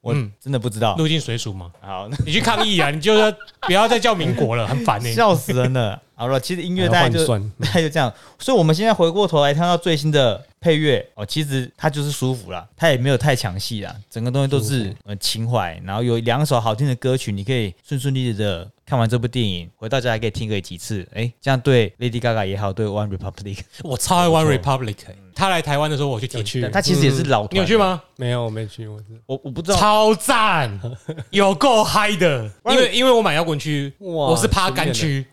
[0.00, 0.96] 我嗯真的不知道。
[0.98, 2.90] 入境水属嘛，好，那你去抗议啊！
[2.92, 5.12] 你就要不要再叫民国了，很烦呢。
[5.12, 6.00] 笑死人了。
[6.16, 27.74] 好了，其实音乐大概就还要换算大概就这样，所以我们现在回过头来看到最新的配乐哦，其实它就是舒服啦，它也没有太强戏啦，整个东西都是呃情怀，然后有两首好听的歌曲，你可以顺顺利利的看完这部电影，回到家还可以听个几次，哎，这样对 Lady Gaga 也好，对 One Republic， 我超爱 One Republic，欸他来台湾的时候我去听，他其实也是老团，你有去？
[27.78, 28.02] 吗？
[28.16, 29.04] 没有，我没去，我是。
[29.24, 30.78] 我我不知道，超赞，
[31.30, 32.44] 有够嗨的。
[32.66, 35.24] 因为因为我买摇滚区，我是趴干区。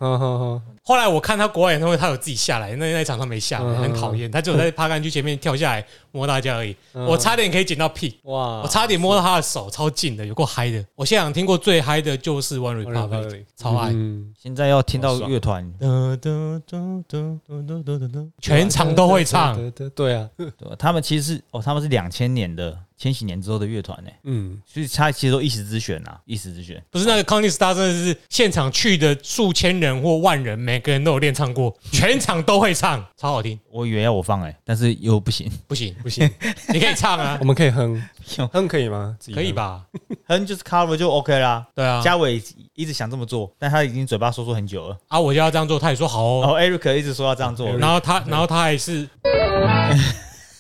[0.88, 4.31] 后来我看他国外演唱会，他有自己下来，那那一场他没下来，嗯很讨厌。
[4.31, 6.73] 他只有在趴杆区前面跳下来摸大家而已。
[6.93, 10.81] 嗯我差点可以捡到屁，哇，我差点摸到他的手，超近的，有够嗨的。
[10.95, 13.89] 我现场听过最嗨的就是 One Republic，超爱。
[13.91, 15.69] 嗯，现在要听到乐团，
[18.39, 20.29] 全场都会唱，对啊，
[20.79, 26.84] 他们其实是哦，他们是两千年的千禧年之后的乐团呢，嗯，所以他其实都一时之选呐，一时之选。
[26.89, 33.60] 不是那个 County Star，真的是现场去的数千人或万人，每个人都有练唱过， 全场都会唱，超好听。
[33.70, 36.28] 我以为要我放哎、但是又不行，不行，不行，
[36.74, 38.02] 你可以唱啊 我，们可以哼，
[38.52, 39.16] 哼可以吗？
[39.34, 39.84] 可以吧？
[40.28, 41.66] 哼就是 cover 就 OK 啦。
[41.76, 42.41] 对啊，嘉伟
[42.74, 44.98] 一直想这么做，但他已经嘴巴说说很久了。
[45.08, 46.41] 啊，我就要这样做，他也说好哦。
[46.41, 47.72] 然后 Eric 一直说要这样做。
[47.78, 49.08] 然后他，然后他还是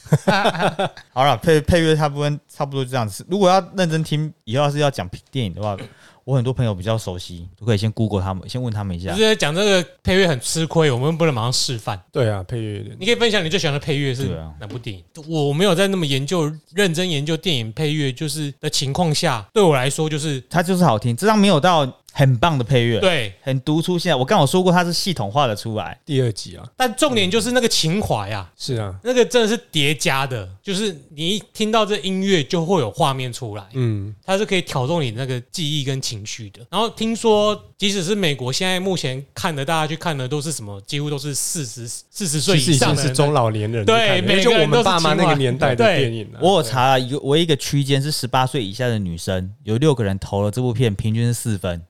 [1.13, 3.25] 好了，配配乐差不多差不多就这样子。
[3.29, 5.77] 如果要认真听，以后要是要讲电影的话，
[6.23, 9.17] 我很多朋友比较熟悉，都可以先 Google 他们，先问他们一下不。
[9.17, 11.97] 是讲这个配乐很吃亏，我们不能马上示范。
[12.11, 15.03] 对啊，配乐有点你可以分享你最喜欢的配乐是对啊哪部电影？
[15.27, 21.85] 我没有在那么研究、认真研究电影配乐，就是的情况下，对我来说就是它就是好听，这张没有到
[22.17, 23.31] 很棒的配乐，，对。
[23.43, 23.99] 很独出。
[23.99, 25.95] 现在我刚好说过，它是系统化的出来。
[26.03, 36.65] 第二集啊，但重点就是那个情怀啊，是啊，那个真的是叠加的，就是你一听到这音乐就会有画面出来，嗯，它是可以挑动你那个记忆跟情绪的。
[36.71, 46.39] 然后听说，即使是美国现在目前看的，大家去看的都是什么，几乎都是四十四十岁以上的人是中老年人对每个人都是就我们爸妈那个年代的电影啊。
[46.41, 51.81] 我有查了一个唯一一个区间是十八岁以下的女生，有六个人投了这部片，平均是四分，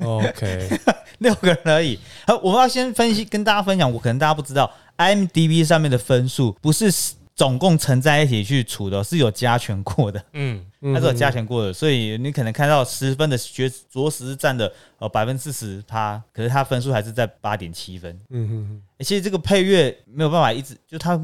[0.00, 0.68] OK，
[1.18, 1.98] 六个人而已。
[2.26, 6.92] 好，我们要先分析，跟大家分享，我可能大家不知道，IMDB 上面的分数不是
[7.34, 18.12] 总共乘在一起去除的，是有加权过的，嗯，它是有加权过的，所以你可能看到十分的学着实是占的呃百分之四十趴，可是它分数还是在八点七分。
[18.30, 21.16] 嗯嗯欸其实这个配乐没有办法一直，就它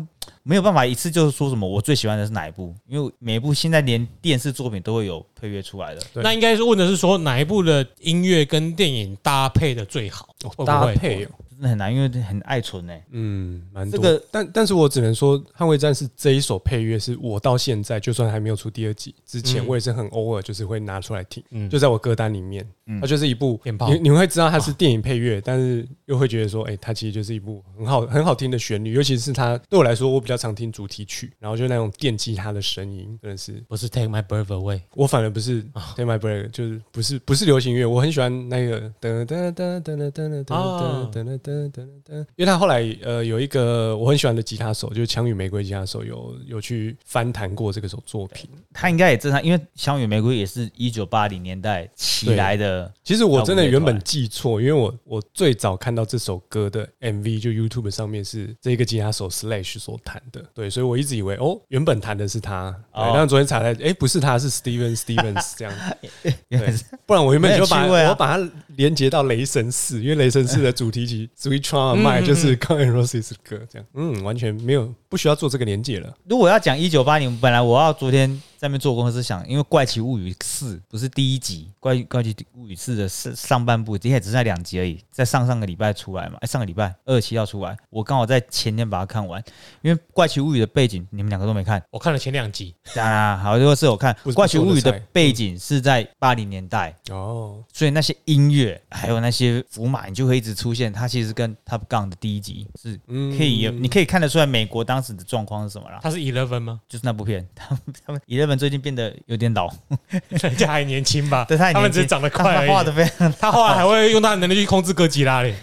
[0.43, 6.03] 没有办法一次就是说什么我最喜欢的是哪一部，因为每一部现在连电视作品都会有配乐出来的。
[6.15, 10.29] 那应该是问的是说哪一部的音乐跟电影搭配的最好？
[10.67, 13.99] 搭配哦，真的很难，因为很爱存哎、嗯，蛮多。
[13.99, 19.67] 这个但但是我只能说，《捍卫战士》这一首配乐是我到现在，就算还没有出第二季之前，嗯。
[19.67, 21.69] 我也是很偶尔就是会拿出来听，嗯。
[21.71, 22.67] 就在我歌单里面。
[22.87, 23.01] 嗯。
[23.01, 35.63] 它就是一部你你会知道它是电影配乐，但是又会觉得说，哎，它其实就是一部很好很好听的旋律，尤其是它对我来说，我比较常听主题曲，然后就那种电吉他的声音，真的是不是 Take My Breath Away，我反而不是
[35.97, 48.49] Take My Break，就是不是不是流行乐，我很喜欢那个噔噔噔噔噔噔噔噔噔噔噔噔噔，因为他后来呃有一个我很喜欢的吉他手，就是枪与玫瑰吉他手，有有去翻弹过这个首作品。
[48.73, 52.91] 他应该也正常，因为《枪与玫瑰》也是一九八零年代起来的。
[53.05, 65.75] 其实我真的原本记错，因为我我最早看到这首歌的 MV 就 YouTube 上面是这个吉他手 Slash 所弹的，对，所以我一直以为哦，原本弹的是他，对，但昨天查来，哎，不是他，是 Steven Stevens 这样，
[66.49, 66.75] 对，
[67.07, 76.13] 不然我原本就把我把它连接到雷神四，因为雷神四的主题曲 Sweet Charm My 就是 Guns N' Roses 的歌，这样，嗯，完全没有不需要做这个连接了。
[76.25, 78.43] 如果要讲一九八零，本来我要昨天。
[78.57, 86.39] 在那边做功是想，因为《怪奇物语四》不是第一集，《怪怪奇物语四》的上上半部，今天只剩下两集而已，在上上个礼拜出来嘛？
[86.41, 89.43] 哎，上个礼拜二期要出来，我刚好在前天把它看完。
[89.83, 92.75] 因为《怪奇物语》的背景，你们两个都没看，我看了前两集。
[92.97, 100.91] 啊，好，如果是我看《怪奇物语》的背景是在八零年代哦，所以那些音乐还有那些符码，你就会一直出现。
[100.91, 102.99] 它其实跟 Top Gun 的第一集是
[103.37, 105.99] 可以，你可以看得出来美国当时的状况是什么了。
[106.03, 106.81] 他是 Eleven 吗？
[106.89, 108.57] 就是那部片， 他们他们 Eleven。
[108.57, 109.69] 最近变得有点老，
[110.31, 111.45] 人家还年轻吧？
[111.49, 113.31] 对他们只是长得快，画的非常。
[113.39, 115.55] 他后来还会用他的能力去控制哥吉拉嘞。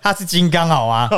[0.00, 1.08] 他是金刚好吗？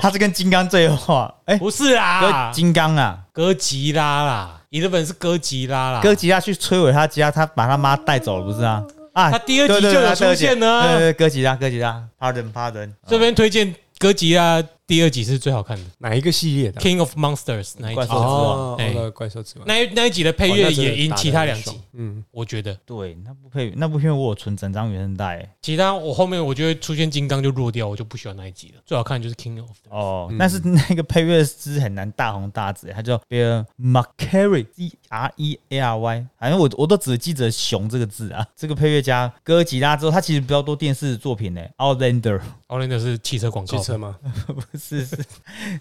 [0.00, 1.34] 他是跟金刚对话。
[1.46, 6.00] 哎，不是啊，金刚啊，哥吉拉啦，你的本是哥吉拉啦。
[6.00, 8.84] 哥吉拉去摧毁他家，他把他妈带走了，不是啊？
[9.14, 10.82] 啊，他第二集就有出现呢。
[10.82, 14.62] 对对，哥吉拉，哥吉拉，Pardon，Pardon，这边推荐哥吉拉。
[14.88, 18.00] 第二集是最好看的，哪一个系列的？King of Monsters 那一集。
[18.10, 19.68] 哦，哎，怪兽之王。
[19.68, 22.74] 那那一集的配乐也赢其他两集，嗯，我觉得。
[22.86, 28.82] 对那部配那部片我有存整张原声带，其他我后面我觉得出现金刚就弱掉，我就不喜欢那一集了。
[28.86, 38.46] 最好看就是 King of 哦，但是那个配乐师很难大红大紫，他叫 Bill McCary，C R E A R Y，反正我我都只记得熊这个字啊。
[38.56, 44.18] 这个配乐家哥吉拉之后，他其实比较多电视作品呢，Outlander，Outlander 是汽车广告，汽车吗？
[44.46, 45.16] 不是是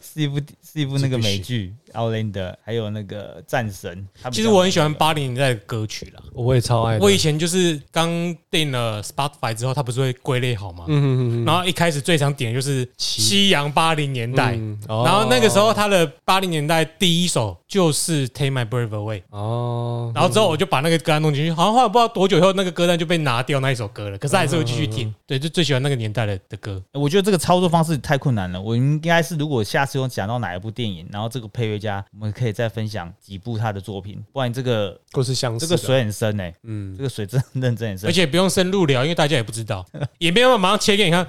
[0.01, 4.07] 是一部是一部那个美剧《奥兰德》，还有那个战神。
[4.31, 6.97] 其实我很喜欢八零年代的歌曲啦，我也超爱。
[6.99, 10.85] 我以前就是刚订了 Spotify 之后，它不是会归类好吗？
[10.87, 11.45] 嗯嗯嗯。
[11.45, 20.11] 然后一开始最常点的就是西洋八零年代，然后那个时候他的八零年代第一首就是《Take My Breath Away》哦。
[20.15, 24.17] 然后之后我就把那个歌单弄进去，好像后来不知道多久以后，那个歌单就被拿掉那一首歌了。
[24.17, 25.13] 可是还是会继续听。
[25.25, 26.81] 对，就最喜欢那个年代的的歌。
[26.93, 28.77] 我觉得这个操作方式太困难了，我。
[28.77, 34.23] 应该是，如果下次用讲到哪一部电影，然后这个配乐家，我们可以再分享几部他的作品。
[34.31, 39.85] 不然这个故事相似，这个水很深哎，嗯，这个水真认真很深，而且不用深入聊，因为大家也不知道，
[40.19, 41.23] 也没有马上切给你看。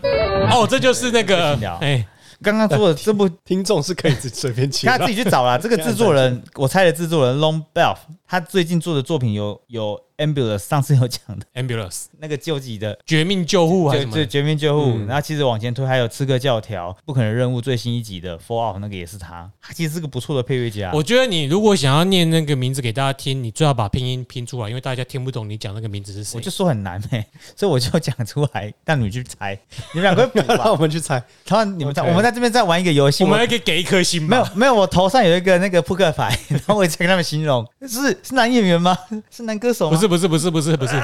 [0.51, 2.07] 哦，这就是那个哎，
[2.43, 5.57] 刚刚做的这部 听众是可以随便切，他自己去找啦。
[5.57, 7.97] 这个 制作人，我猜的制作人 Long Bell，
[8.27, 10.08] 他最近做的作品有有。
[10.19, 14.27] Ambulance 上次有讲的 ambulance 那个救急的绝命救护还是什么？
[14.27, 14.99] 绝命救护。
[15.07, 20.91] 然后其实往前推还有刺客教条、不可能任务最新一集的 Fallout 那个也是他，他其实是个不错的配乐家。
[20.93, 26.37] 我觉得你如果想要念那个名字给大家听，你最好把拼音拼出来，因为大家听不懂你讲那个名字是谁。
[26.37, 27.25] 我就说很难呗，
[27.57, 29.59] 所以我就讲出来，让你们去猜。
[29.95, 34.23] 你们两个不要 让我们去猜，他你们猜，我们在这边在玩一个游戏，我们还可以给一颗星。
[34.23, 38.99] 没有没有，我头上有一个那个扑克牌， 然后我再跟他们形容，是是男演员吗？
[39.31, 39.97] 是男歌手吗？
[40.08, 40.69] 不是不是不是。
[40.69, 40.95] 不是不是，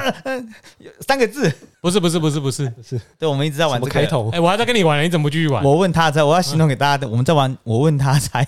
[1.07, 4.29] 三个字，不是不是不是不是不是，对，我们一直在玩这开头。
[4.31, 5.63] 哎，我还在跟你玩，你怎么不继续玩？
[5.63, 8.45] 我问他猜，我要形容给大家的，我们在玩，我问他猜，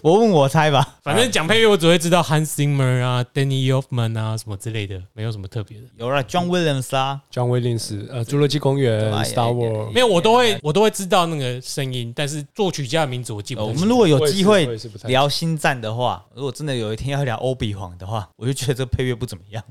[0.00, 0.96] 我问我猜吧。
[1.02, 5.84] 反正讲配乐，我只会知道 Hans Zimmer 啊，Danny Elfman 啊，什么之类的，没有什么特别的。
[5.96, 13.66] 有了 John Williams 啊，John Williams，呃，侏罗纪公园，Star Wars，没有，我都会我都会知道那个声音，但是作曲家的名字我记不得。
[13.66, 14.66] 我们如果有机会
[15.04, 19.62] 聊星战的话，如果真的有一天要聊欧比皇的话，我就觉得这配乐不怎么样。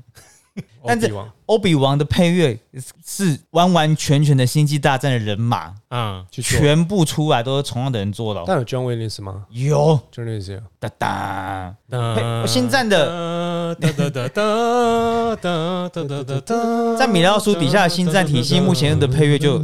[0.84, 1.12] 但是
[1.46, 2.58] 欧比王的配乐
[3.04, 8.42] 是完完全全的星际大战的人马，嗯，全部出来都是同样的人做的。
[8.46, 9.46] 但有 John Williams 吗？
[9.50, 10.60] 有，John Williams。
[10.78, 19.58] 哒哒哒，星战的哒哒哒哒哒哒哒哒， 在米老鼠底下的星战体系，目前的配乐就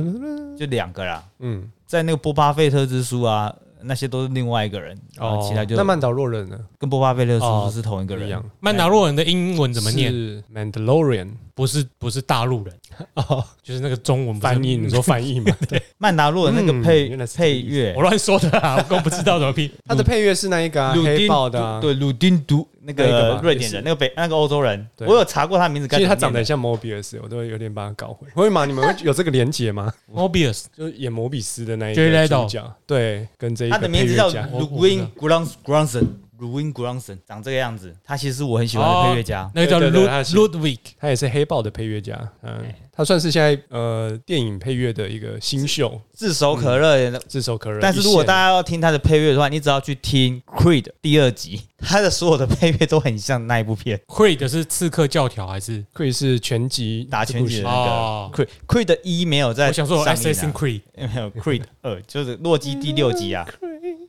[0.57, 1.25] 就两个啦。
[1.41, 3.55] 嗯，在那个波巴费特之书啊。
[3.83, 6.59] 那些都是另外一个人，哦，其他就那曼达洛人呢？
[6.79, 8.27] 跟波巴菲勒叔叔是同一个人？
[8.27, 8.45] 一样。
[8.61, 10.11] 曼达洛人的英文怎么念？
[10.13, 12.75] 是 Mandalorian，不是不是大陆人
[13.15, 14.77] 哦，就是那个中文翻译。
[14.77, 15.55] 你说翻译嘛？
[15.69, 19.71] 对，曼达洛那个配配乐，我乱说的啊，我都不知道怎么拼。
[19.87, 22.67] 他的配乐是那一个黑豹的，对，鲁丁独。
[22.89, 25.87] 那个瑞典人，那个北那个欧洲人，我有查过他名字。
[25.87, 28.29] 其实他长得像 Mobius，我都有点把他搞混。
[28.31, 28.65] 会吗？
[28.65, 29.93] 你们有这个连结吗？
[30.11, 35.07] Mobius 就是演摩比斯的那一个主角，对，跟这一个他的名字叫 Louis
[35.63, 36.07] Grandson。
[36.39, 39.51] Ruin Gronson 长这个样子，他其实是我很喜欢的配乐家。
[39.57, 47.19] 那个叫 Ludwig，他也是黑豹的配乐家，嗯哎，他算是现在呃电影配乐的一个新秀，炙手可热的。
[47.29, 47.81] 炙手可热。
[47.81, 63.47] 但是如果大家家要听他的配乐的话，你只要去听 Creed 第二集，他的所有的配乐都很像那一部片 Creed 是刺客教条还是？Creed 是拳击打拳击的那哦个 Creed Creed 一没有在我想说上映啊 Assassin's Creed，没有 Creed 二，就是洛基第六集啊。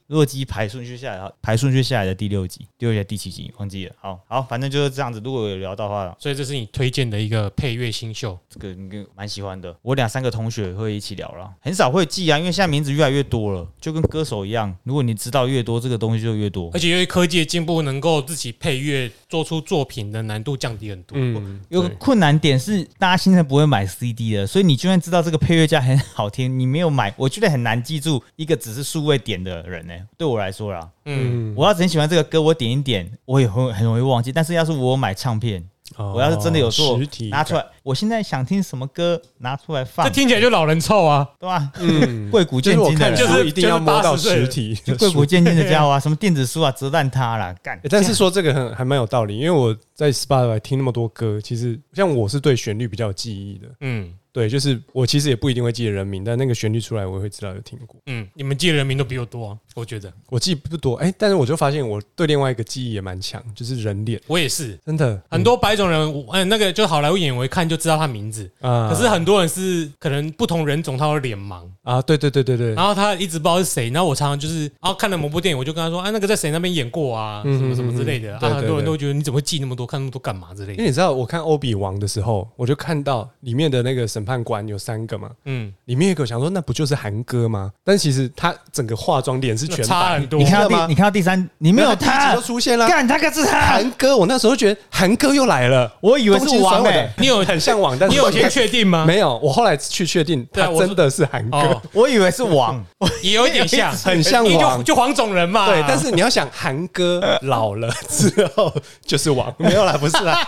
[0.08, 3.94] 洛基排顺序下来，排顺序下来的第六集，第六集还是第七集忘记了。
[4.02, 5.22] 好好，反正就是这样子。
[5.24, 8.36] 如果有聊到的话，所以这是你推荐的一个配乐新秀。
[8.50, 9.74] 这个应该蛮喜欢的。
[9.84, 16.80] 我两三个同学会一起聊了，很少会记啊，因为现在名字越来越多了，就跟歌手一样，如果你知道越多，这个东西就越多而。
[16.80, 21.18] 且因为科技的进步，能够自己配乐做出作品的难度降低很多。
[21.18, 34.32] 嗯，有个困难点是，大家现在不会买 CD 的，所以你就算知道这个配乐家很好听，你没有买，我觉得很难记住一个只是数位点的人呢、对我来说啦，嗯，我要是很喜欢这个歌，我点一点，我也会很容易忘记。
[34.32, 35.64] 但是要是我买唱片，
[35.98, 41.28] 哦我要是真的有做实体拿出来，我现在想听什么歌，拿出来放这，听起来就老人臭啊！
[41.40, 41.72] 对吧？
[41.80, 47.90] 嗯， 贵古见今的人，就是书一定要摸到实体就贵古见今的家伙啊， 什么电子书啊，折烂它啦，干欸。
[47.90, 53.68] 但是说这个很还蛮有道理，因为我在 Spotify 听那么多歌，其实像我是对旋律比较有记忆的。
[53.82, 58.00] 嗯对，就是我其实也不一定会记得人名，但那个旋律出来，我会知道有听过。
[58.06, 64.78] 嗯，你们记得人名都比我多啊，我觉得我记不多，哎、但是我就发现我对另外一个记忆也蛮强，就是人脸，我也是。
[64.86, 68.50] 真的很多白种人，嗯，那个就好莱坞演员，我一看就知道他名字。
[68.62, 73.90] 啊可是很多人是可能不同人种，他会脸盲，啊，对对对对对，然后他一直不知道是谁。
[73.90, 78.36] 然后我常常就是，然后看了某部电影，我就跟他说，啊，那个在谁那边演过啊，嗯什么什么之类的。
[78.36, 80.74] 啊，很多人都会觉得你怎么会记那么多，看那么多干嘛之类的。
[80.74, 87.72] 因为你知道我看欧比王的时候，我就看到里面的那个审判官有三个嘛，嗯，里面有一个想说那不就是韩哥吗？
[87.84, 90.40] 但其实他整个化妆脸是全那差很多。
[90.40, 90.86] 你看到吗？
[90.86, 92.88] 第你看到第三，你没有他第一集就，出现了。
[92.88, 99.06] 干他可是他，韩哥，我那时候觉得韩哥又来了，我以为是王哎，你有很向往，但是你有先确定吗？
[99.06, 99.38] 没有？
[99.40, 102.84] 我后来去确定，他真的是韩哥，哦，我以为是王，
[103.22, 105.68] 也有一点像， 很像王就就黄种人嘛。
[105.68, 108.74] 对，但是你要想，韩哥老了之后
[109.06, 110.48] 就是王， 没有啦，不是啦，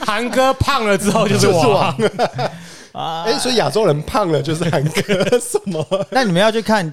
[0.00, 1.96] 韩哥胖了之后就是就是王王。
[2.94, 3.24] 啊。
[3.24, 5.84] 哎，所以亚洲人胖了就是韩哥， 什么？
[6.10, 6.86] 那你们要去看，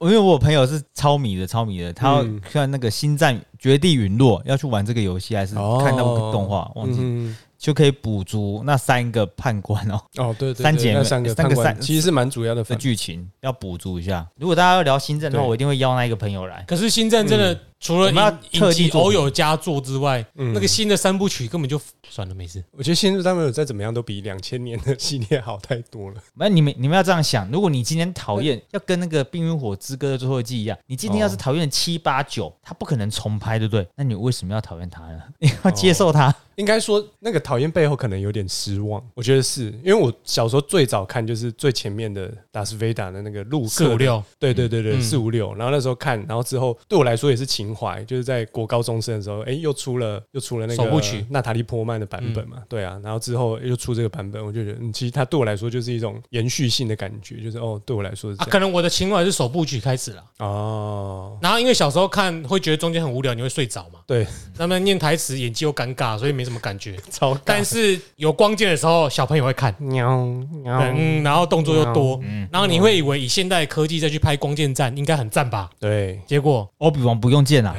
[0.00, 7.00] 因为我朋友是超迷的，超迷的，他要嗯看那个《星战：绝地陨落》，要去玩这个游戏，还是看那部动画，忘记。
[7.02, 7.36] 嗯，
[7.66, 14.24] 就可以补足那三个判官哦哦，对对對，三姐妹那三个判官三个三其实是蛮主要的剧情，要补足一下。
[14.36, 16.64] 如果大家要聊新战的话，我一定会邀那一个朋友来。
[16.68, 18.12] 可是新战真的除了
[18.52, 21.76] 特地偶有佳作之外，嗯那个新的三部曲根本就
[22.08, 22.62] 算了，没事。
[22.70, 26.22] 我觉得《新日他们有再怎么样都比两千年的系列好太多了。
[26.38, 33.84] 那你们你们要这样想，如果你今天讨厌，要跟那个《冰与火之歌》的最后一季一样，你今天要是讨厌七八九，他不可能重拍，对不对？
[33.96, 35.20] 那你为什么要讨厌他呢？
[35.40, 36.32] 你要接受他。
[36.56, 39.02] 应该说，那个讨厌背后可能有点失望。
[39.14, 45.54] 我觉得是因为我小时候最早看就是最前面的达斯维达的那个陆克四五六，对对对对，嗯四五六。
[45.54, 52.98] 然后那时候看，然后之后对我来说也是情怀，就是在国高中生的时候，哎，又出了又出了那个首部曲娜塔莉波曼的版本嘛，对啊。
[53.02, 64.00] 然后之后又出这个版本，我就觉得，嗯，其实它对我来说就是一种延续性的感觉，就是哦，对我来说是啊，可能我的情怀是首部曲开始了，哦，然后因为小时候看会觉得中间很无聊，你会睡着嘛。
[64.06, 64.26] 对，
[64.56, 66.96] 那么念台词演技又尴尬，所以没什么感觉。
[67.10, 70.24] 超但是有光剑的时候，小朋友会看，喵
[70.64, 75.68] 喵，嗯，然后动作又多，嗯，然后你会以为以现代科技再去拍光剑战应该很赞吧？
[75.78, 76.70] 对，结果？
[76.78, 77.76] 欧比王不用剑啊，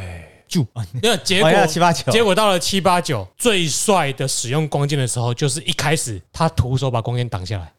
[0.47, 0.61] 就
[1.01, 1.65] 没有结果。
[1.65, 7.71] 七八九，结果到了七八九，最帅的使用光剑的时候，就是一开始他徒手把光剑挡下来，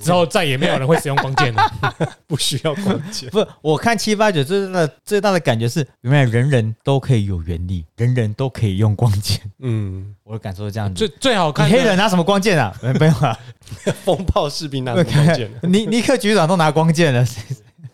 [0.00, 1.62] 之后再也没有人会使用光剑了。
[2.26, 3.28] 不需要光剑。
[3.30, 9.40] 不，我看七八九最大的最大的感觉是，原来人人都可以有原力，人人都可以用光剑。
[9.60, 11.08] 嗯，我的感受是这样子最。
[11.20, 12.74] 最好看的黑人拿什么光剑啊？
[12.82, 13.38] 没 没有啊，
[14.04, 15.68] 风暴士兵拿什么关键的？
[15.68, 17.24] 尼尼克局长都拿光剑了，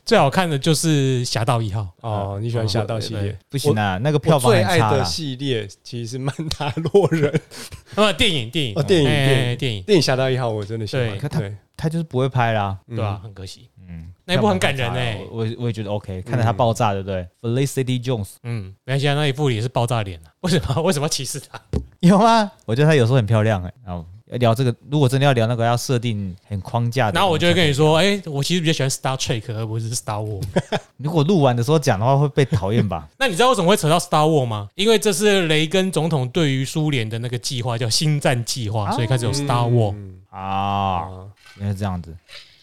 [0.05, 1.83] 最好看的就是《侠盗一号》。
[2.01, 3.37] 哦，你喜欢侠盗系列？
[3.51, 5.05] 不行啊，那个票我房最爱的。
[5.05, 7.39] 系列其实是曼达洛人
[7.95, 11.09] 那么电影电影哦，电影哎电影电影侠盗一号，我真的喜欢。
[11.11, 11.29] 对可
[11.79, 12.77] 他就是不会拍啦。
[12.89, 13.19] 嗯对吧？
[13.23, 15.27] 很可惜，嗯，那一部很感人哎欸。
[15.31, 20.29] 我我我也觉得 OK，看着他爆炸，对不对？Felicity Jones 嗯，没关系啊，那一部也是爆炸脸啊。
[20.41, 21.59] 为什么 为什么要歧视他？
[22.01, 22.51] 有吗？
[22.67, 23.73] 我觉得他有时候很漂亮诶。
[23.85, 27.13] 然后要聊这个，如果真的要聊那个，要设定很框架的。
[27.13, 30.43] 然后我就会跟你说，哎，我其实比较喜欢 Star Trek 而不是 Star War。
[30.97, 33.09] 如果录完的时候讲的话，会被讨厌吧？
[33.19, 34.69] 那你知道为什么会扯到 Star War 吗？
[34.75, 39.95] 因为这是雷根总统对于苏联的那个计划叫星战计划，所以开始有 Star War。
[39.95, 41.09] 嗯啊，啊，
[41.57, 42.15] 原来是这样子。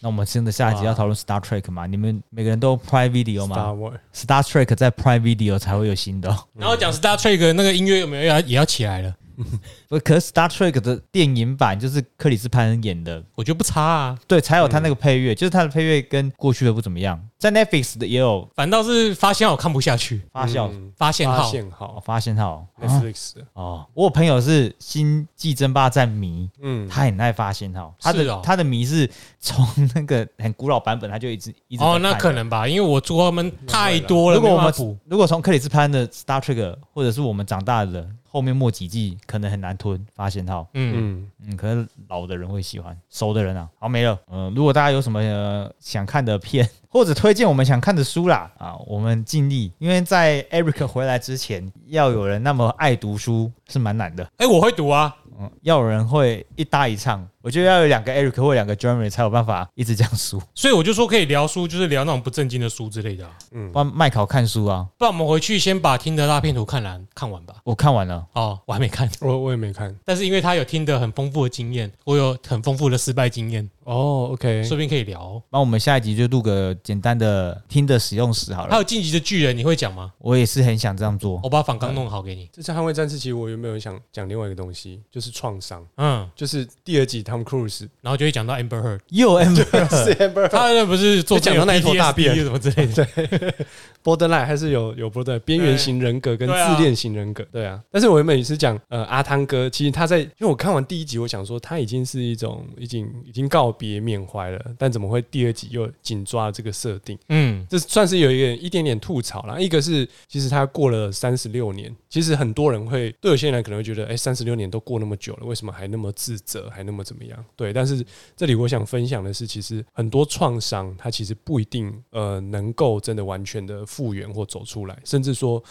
[0.01, 1.88] 那我们真的下一集要讨论 Star Trek 嘛？
[1.88, 3.74] 你们每个人都 Prime Video 吗
[4.13, 9.16] Star Trek 在 Prime Video 才会有新的哦、然后讲 Star Trek 那个音乐有没有要也要起来了？
[9.89, 17.21] 不，可是 Star Trek 的电影版就是克里斯潘恩演的，我觉得不差啊，对，才有他那个配乐，就是他的配乐跟过去的不怎么样。
[17.51, 18.47] 在 Netflix 的也有。
[18.55, 20.21] 反倒是发现我看不下去。
[20.31, 21.49] 发酵、嗯发发现号。
[21.49, 22.51] 哦好发现号。
[22.51, 28.41] 哦 Netflix 的，哦，我有朋友是星际争霸战迷，嗯，他很爱发现号，他的、是哦。
[28.43, 40.67] 他的迷是从那个很古老版本，他就一直一直在哦，那看可能吧，因为我做他们太多了，如果我们没办法补如果从克里斯潘的 Star Trek 或者是我们长大的后面末几季，可能很难吞发现号。
[40.73, 44.17] 嗯，嗯，嗯，可能老的人会喜欢，熟的人啊，好没了。
[44.29, 54.25] 嗯、如果大家有什么、呃、想看的片，或者推荐我们想看的书啦，啊，我们尽力，因为在 Eric 回来之前，要有人那么爱读书是蛮难的。
[54.37, 63.31] 哎，我会读啊，嗯，要有人会一搭一唱，我觉得要有两个 Eric 或两个 Jeremy 才有办法一直讲书，所以我就说可以聊书，就是聊那种不正经的书之类的啊。
[63.71, 67.57] 不然麦考看书啊，不然我们回去先把听的大片图看完看完吧。
[67.63, 68.25] 我看完了。
[68.33, 69.95] 哦，我还没看，我我也没看。
[70.03, 75.43] 但是因为他有听的很丰富的经验，我有很丰富的失败经验，哦，OK，说不定可以聊哦。
[75.51, 78.71] 那我们下一集就录个简单的听的使用史好了。
[78.71, 80.11] 还有晋级的巨人，你会讲吗？
[80.17, 81.39] 我也是很想这样做。
[81.43, 82.49] 我把反纲弄好给你。
[82.51, 93.05] 这次《捍卫战士》其实我有没有想讲另外一个东西，就是创伤，嗯，就是第二集 Tom Cruise 然后就会讲到 Amber Heard， 又 Amber，是 Amber 他那不是做讲到那一坨大便什么之类的。
[94.03, 97.81] borderline 还是有有 border 边缘型人格跟自恋型人格，对啊。
[97.91, 107.17] 但是我原本也是讲呃阿汤哥，其实他在因为我看完第一集，我想说他已经是一种已经已经告别缅怀了，但怎么会第二集又紧抓了这个设定？
[107.29, 109.59] 嗯，这算是有一个一点点吐槽啦。
[109.59, 117.45] 一个是其实他过了三十六年，其实很多人会对有些人可能会觉得，哎、三十六年都过那么久了，为什么还那么自责，还那么怎么样？
[117.55, 118.05] 对，但是
[118.36, 125.63] 这里我想分享的是，其实很多创伤它其实不一定呃能够真的完全的复原或走出来，甚至说。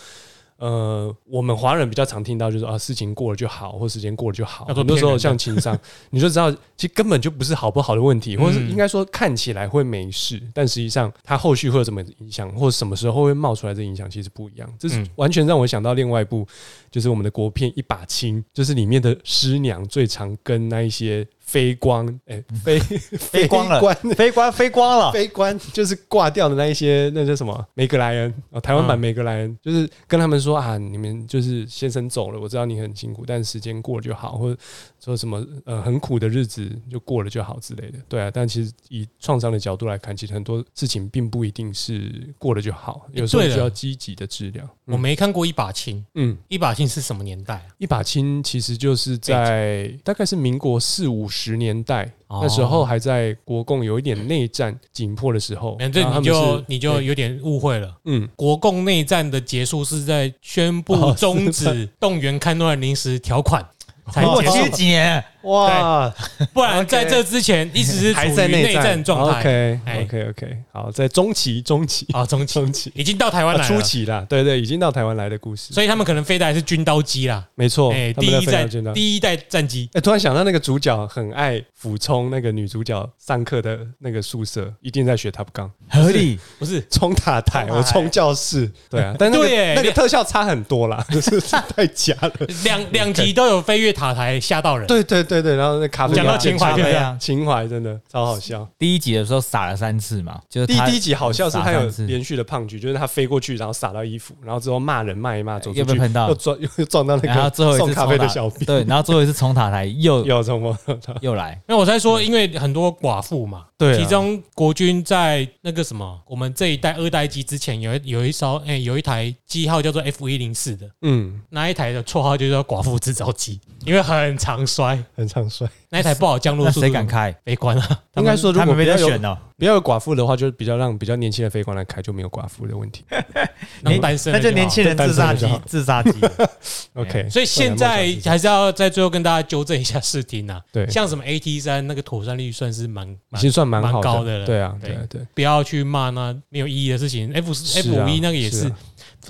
[0.57, 4.65] 呃，我们华人比较常听到就是啊，事情过了就好，或时间过了就好。
[4.67, 5.77] 很多时候像情商，
[6.11, 14.73] 你就知道，其实根本就不是好不好的问题，或者是嗯应该说看起来会没事，但实际上它后续会有什么影响，或者什么时候会冒出来这影响，其实不一样。
[14.79, 16.47] 这是嗯完全让我想到另外一部，
[16.89, 22.79] 就是我们的国片《一把青》，就是里面的师娘最常跟那一些飞光，哎、飞
[23.19, 23.81] 飞光了
[24.17, 24.53] 飞光。
[24.53, 27.67] 飞光了，飞光就是挂掉的那一些，那叫什么？
[27.75, 28.35] 梅格莱恩。
[28.51, 29.01] 哦，台湾版嗯。
[29.01, 34.59] 梅格莱恩，就是跟他们说啊，你们就是先生走了，我知道你很辛苦，但时间过了就好，或者
[34.99, 38.31] 说什么呃很苦的日子就过了就好之类的，对啊。
[38.33, 44.67] 但其实以创伤的角度来看，其实很多事情并不一定是过了就好，有时候需要积极的治疗。
[44.87, 47.67] 我没看过一把青，嗯，一把青是什么年代啊？
[47.79, 52.41] 一把青其实就是在大概是民国四五十年代，哦。
[52.43, 57.95] 那时候还在国共有一点内战紧迫的时候，反正你就你就有点误会了。
[58.05, 58.29] 嗯。
[58.35, 63.65] 国共内战的结束是在宣布哦终止动员戡乱临时条款
[64.13, 66.13] 才我七结束，几年，哇，
[66.53, 69.41] 不然在这之前一直是处 还在于内战状态。
[69.41, 77.45] OK 哎 OK OK，好，在中期中期啊，中期中期已经到台湾啊来了，初期啦，对对，已经到台湾来的故事，所以他们可能飞的还是军刀机啦。
[77.55, 78.93] 没错，哎，第一战飞到见到。
[78.93, 86.39] 第一代战机，哎，突然想到那个主角很爱俯冲那个女主角上课的那个宿舍，一定在学 Top Gun，合理。
[86.59, 92.33] 不是冲塔台，我冲教室，对啊， 但那个对那个特效差很多啦， 就是太假了。
[92.65, 94.87] 两两集都有飞越塔台吓到人。
[94.87, 98.67] 对对对对对，然后那咖啡讲到情怀就这样样，情怀真的超好笑。
[98.79, 110.77] 第一集的时候撒了三次嘛，就是第第一集好笑是他有连续的胖橘，就是他飞过去，然后撒到衣服，然后之后骂人骂一骂，走出去又到又撞 又撞到那然后个最后一次送咖啡的小兵，对，然后最后一次冲塔台又有什么？
[111.21, 113.99] 又来，那我在说，因为很多寡妇嘛，对啊。
[113.99, 125.69] 其中国军在那个什么，我们这一代二代机之前有一有一艘，哎、有一台机号叫做 F 一零四的，嗯，那一台的绰号就叫寡妇制造机，因为很常摔，很常摔。
[125.91, 127.33] 那一台不好降落那速度，谁敢开？
[127.45, 128.01] 飞官啊？
[128.17, 133.05] 应该说，如果不要有得选哦，不要有寡妇的话，就是比较让比较年轻的飞官来开，就没有寡妇的问题。
[133.83, 136.13] 能单身那就年轻人自杀机自杀机。
[136.95, 147.33] OK，所以现在还是要在最后跟大家纠正一下视听啊，对，像什么 AT 三那个妥善率算是蛮已蛮经算蛮蛮高的了对啊，对对啊对，不要去骂那没有意义的事情。
[147.33, 148.71] F 是 F 啊五一那个也是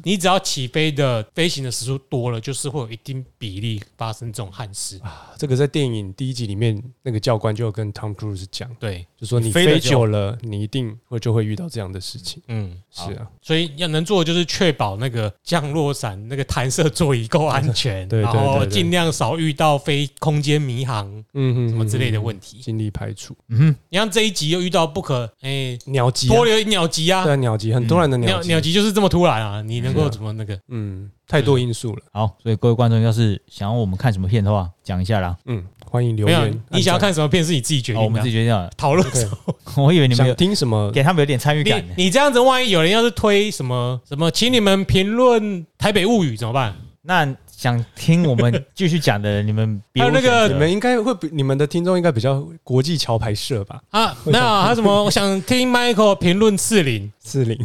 [0.02, 4.98] 你只要起飞的飞行的时速多了，就是会有一定比例发生这种憾事。
[5.02, 5.32] 啊。
[5.38, 12.42] 这个在电影第一集里面，那个教官就跟 Tom Cruise 讲，对，就说你飞久了，你一定会就会遇到这样的事情。
[12.48, 18.72] 嗯，是啊，所以要能做的就是确保那个降落伞那个弹射座椅够安全，对对然后对对。
[18.72, 22.58] 尽量少遇到飞空间迷航嗯什么之类的，问题。
[22.58, 23.36] 尽力排除。
[23.48, 27.24] 嗯哼，你像这一集又遇到不可哎鸟击啊，脱流鸟击啊。
[27.24, 30.58] 对，啊，鸟击很突然的鸟击，鸟击就是这么突然啊，你能够怎么那个？
[30.68, 32.02] 嗯，太多因素了。
[32.12, 35.36] 好，所以各位观众要是想要我们看什么片的话，讲一下啦。
[35.46, 38.20] 嗯，欢迎留言。，你想要看什么片是你自己决定，我们。
[38.22, 38.70] 自己决定了。
[38.76, 40.90] 讨论的时候， 我以为你们有想听什么？
[40.92, 41.84] 给他们有点参与感。
[41.96, 45.42] 你你这样子，万一有人要是推什么什么，请你们评论
[45.78, 46.74] 《台北物语》怎么办？
[47.06, 53.80] 那想听我们 继续讲的人，你们比有那个你们应该会比你们的听众应该比较国际桥牌社吧？
[53.90, 55.04] 啊，没有，还有什么？
[55.04, 57.12] 我想听 Michael 评论刺陵。
[57.20, 57.58] 四零，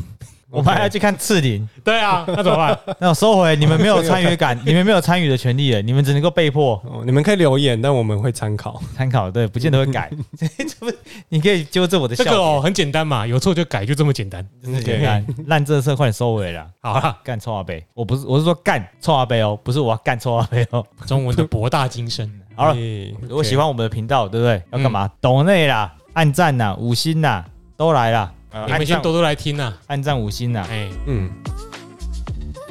[0.51, 2.79] 我们还要去看刺林，对啊，那怎么办？
[2.99, 8.81] 那我收回，你们没有参与感，你们没有参与的权利了，你们只能够被迫哦，你们可以留言，但我们会参考。
[8.95, 10.09] 参考，对，不见得会改。
[11.29, 14.43] 你可以纠正我的笑这个哦，很简单嘛，有错就改，就这么简单。
[14.63, 16.65] 真的简单，烂这色快点收尾了。
[16.81, 20.83] 好了，干臭阿杯，我不是，我是说干臭阿杯哦，不是我要干臭阿杯哦。
[21.05, 22.27] 中文的博大精深。
[22.55, 24.61] 好了，哎如果喜欢我们的频道，对不对？
[24.71, 25.07] 要干嘛？
[25.21, 27.45] 抖内啦，按赞呐，五星呐，
[27.77, 28.31] 都来啦。
[28.51, 29.73] 呃你们先多多来听呐。
[29.87, 31.29] 按赞五星呐，哎嗯，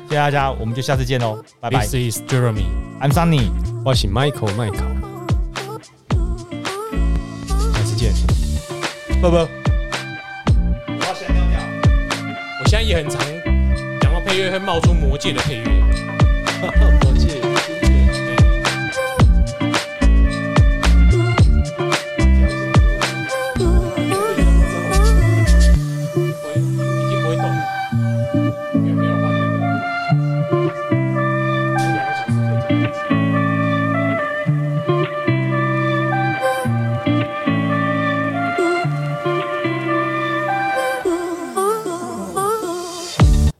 [0.09, 1.87] 谢谢大家，我们就下次见喽，拜拜。
[1.87, 2.64] ，This is Jeremy。
[3.01, 3.51] I'm Sunny。
[3.85, 4.85] 我是 Michael 麦考，
[7.72, 8.12] 下次见。
[9.22, 9.49] 不不，我
[12.66, 13.20] 现在也很常
[14.01, 15.64] 讲到配乐会冒出魔界的配乐。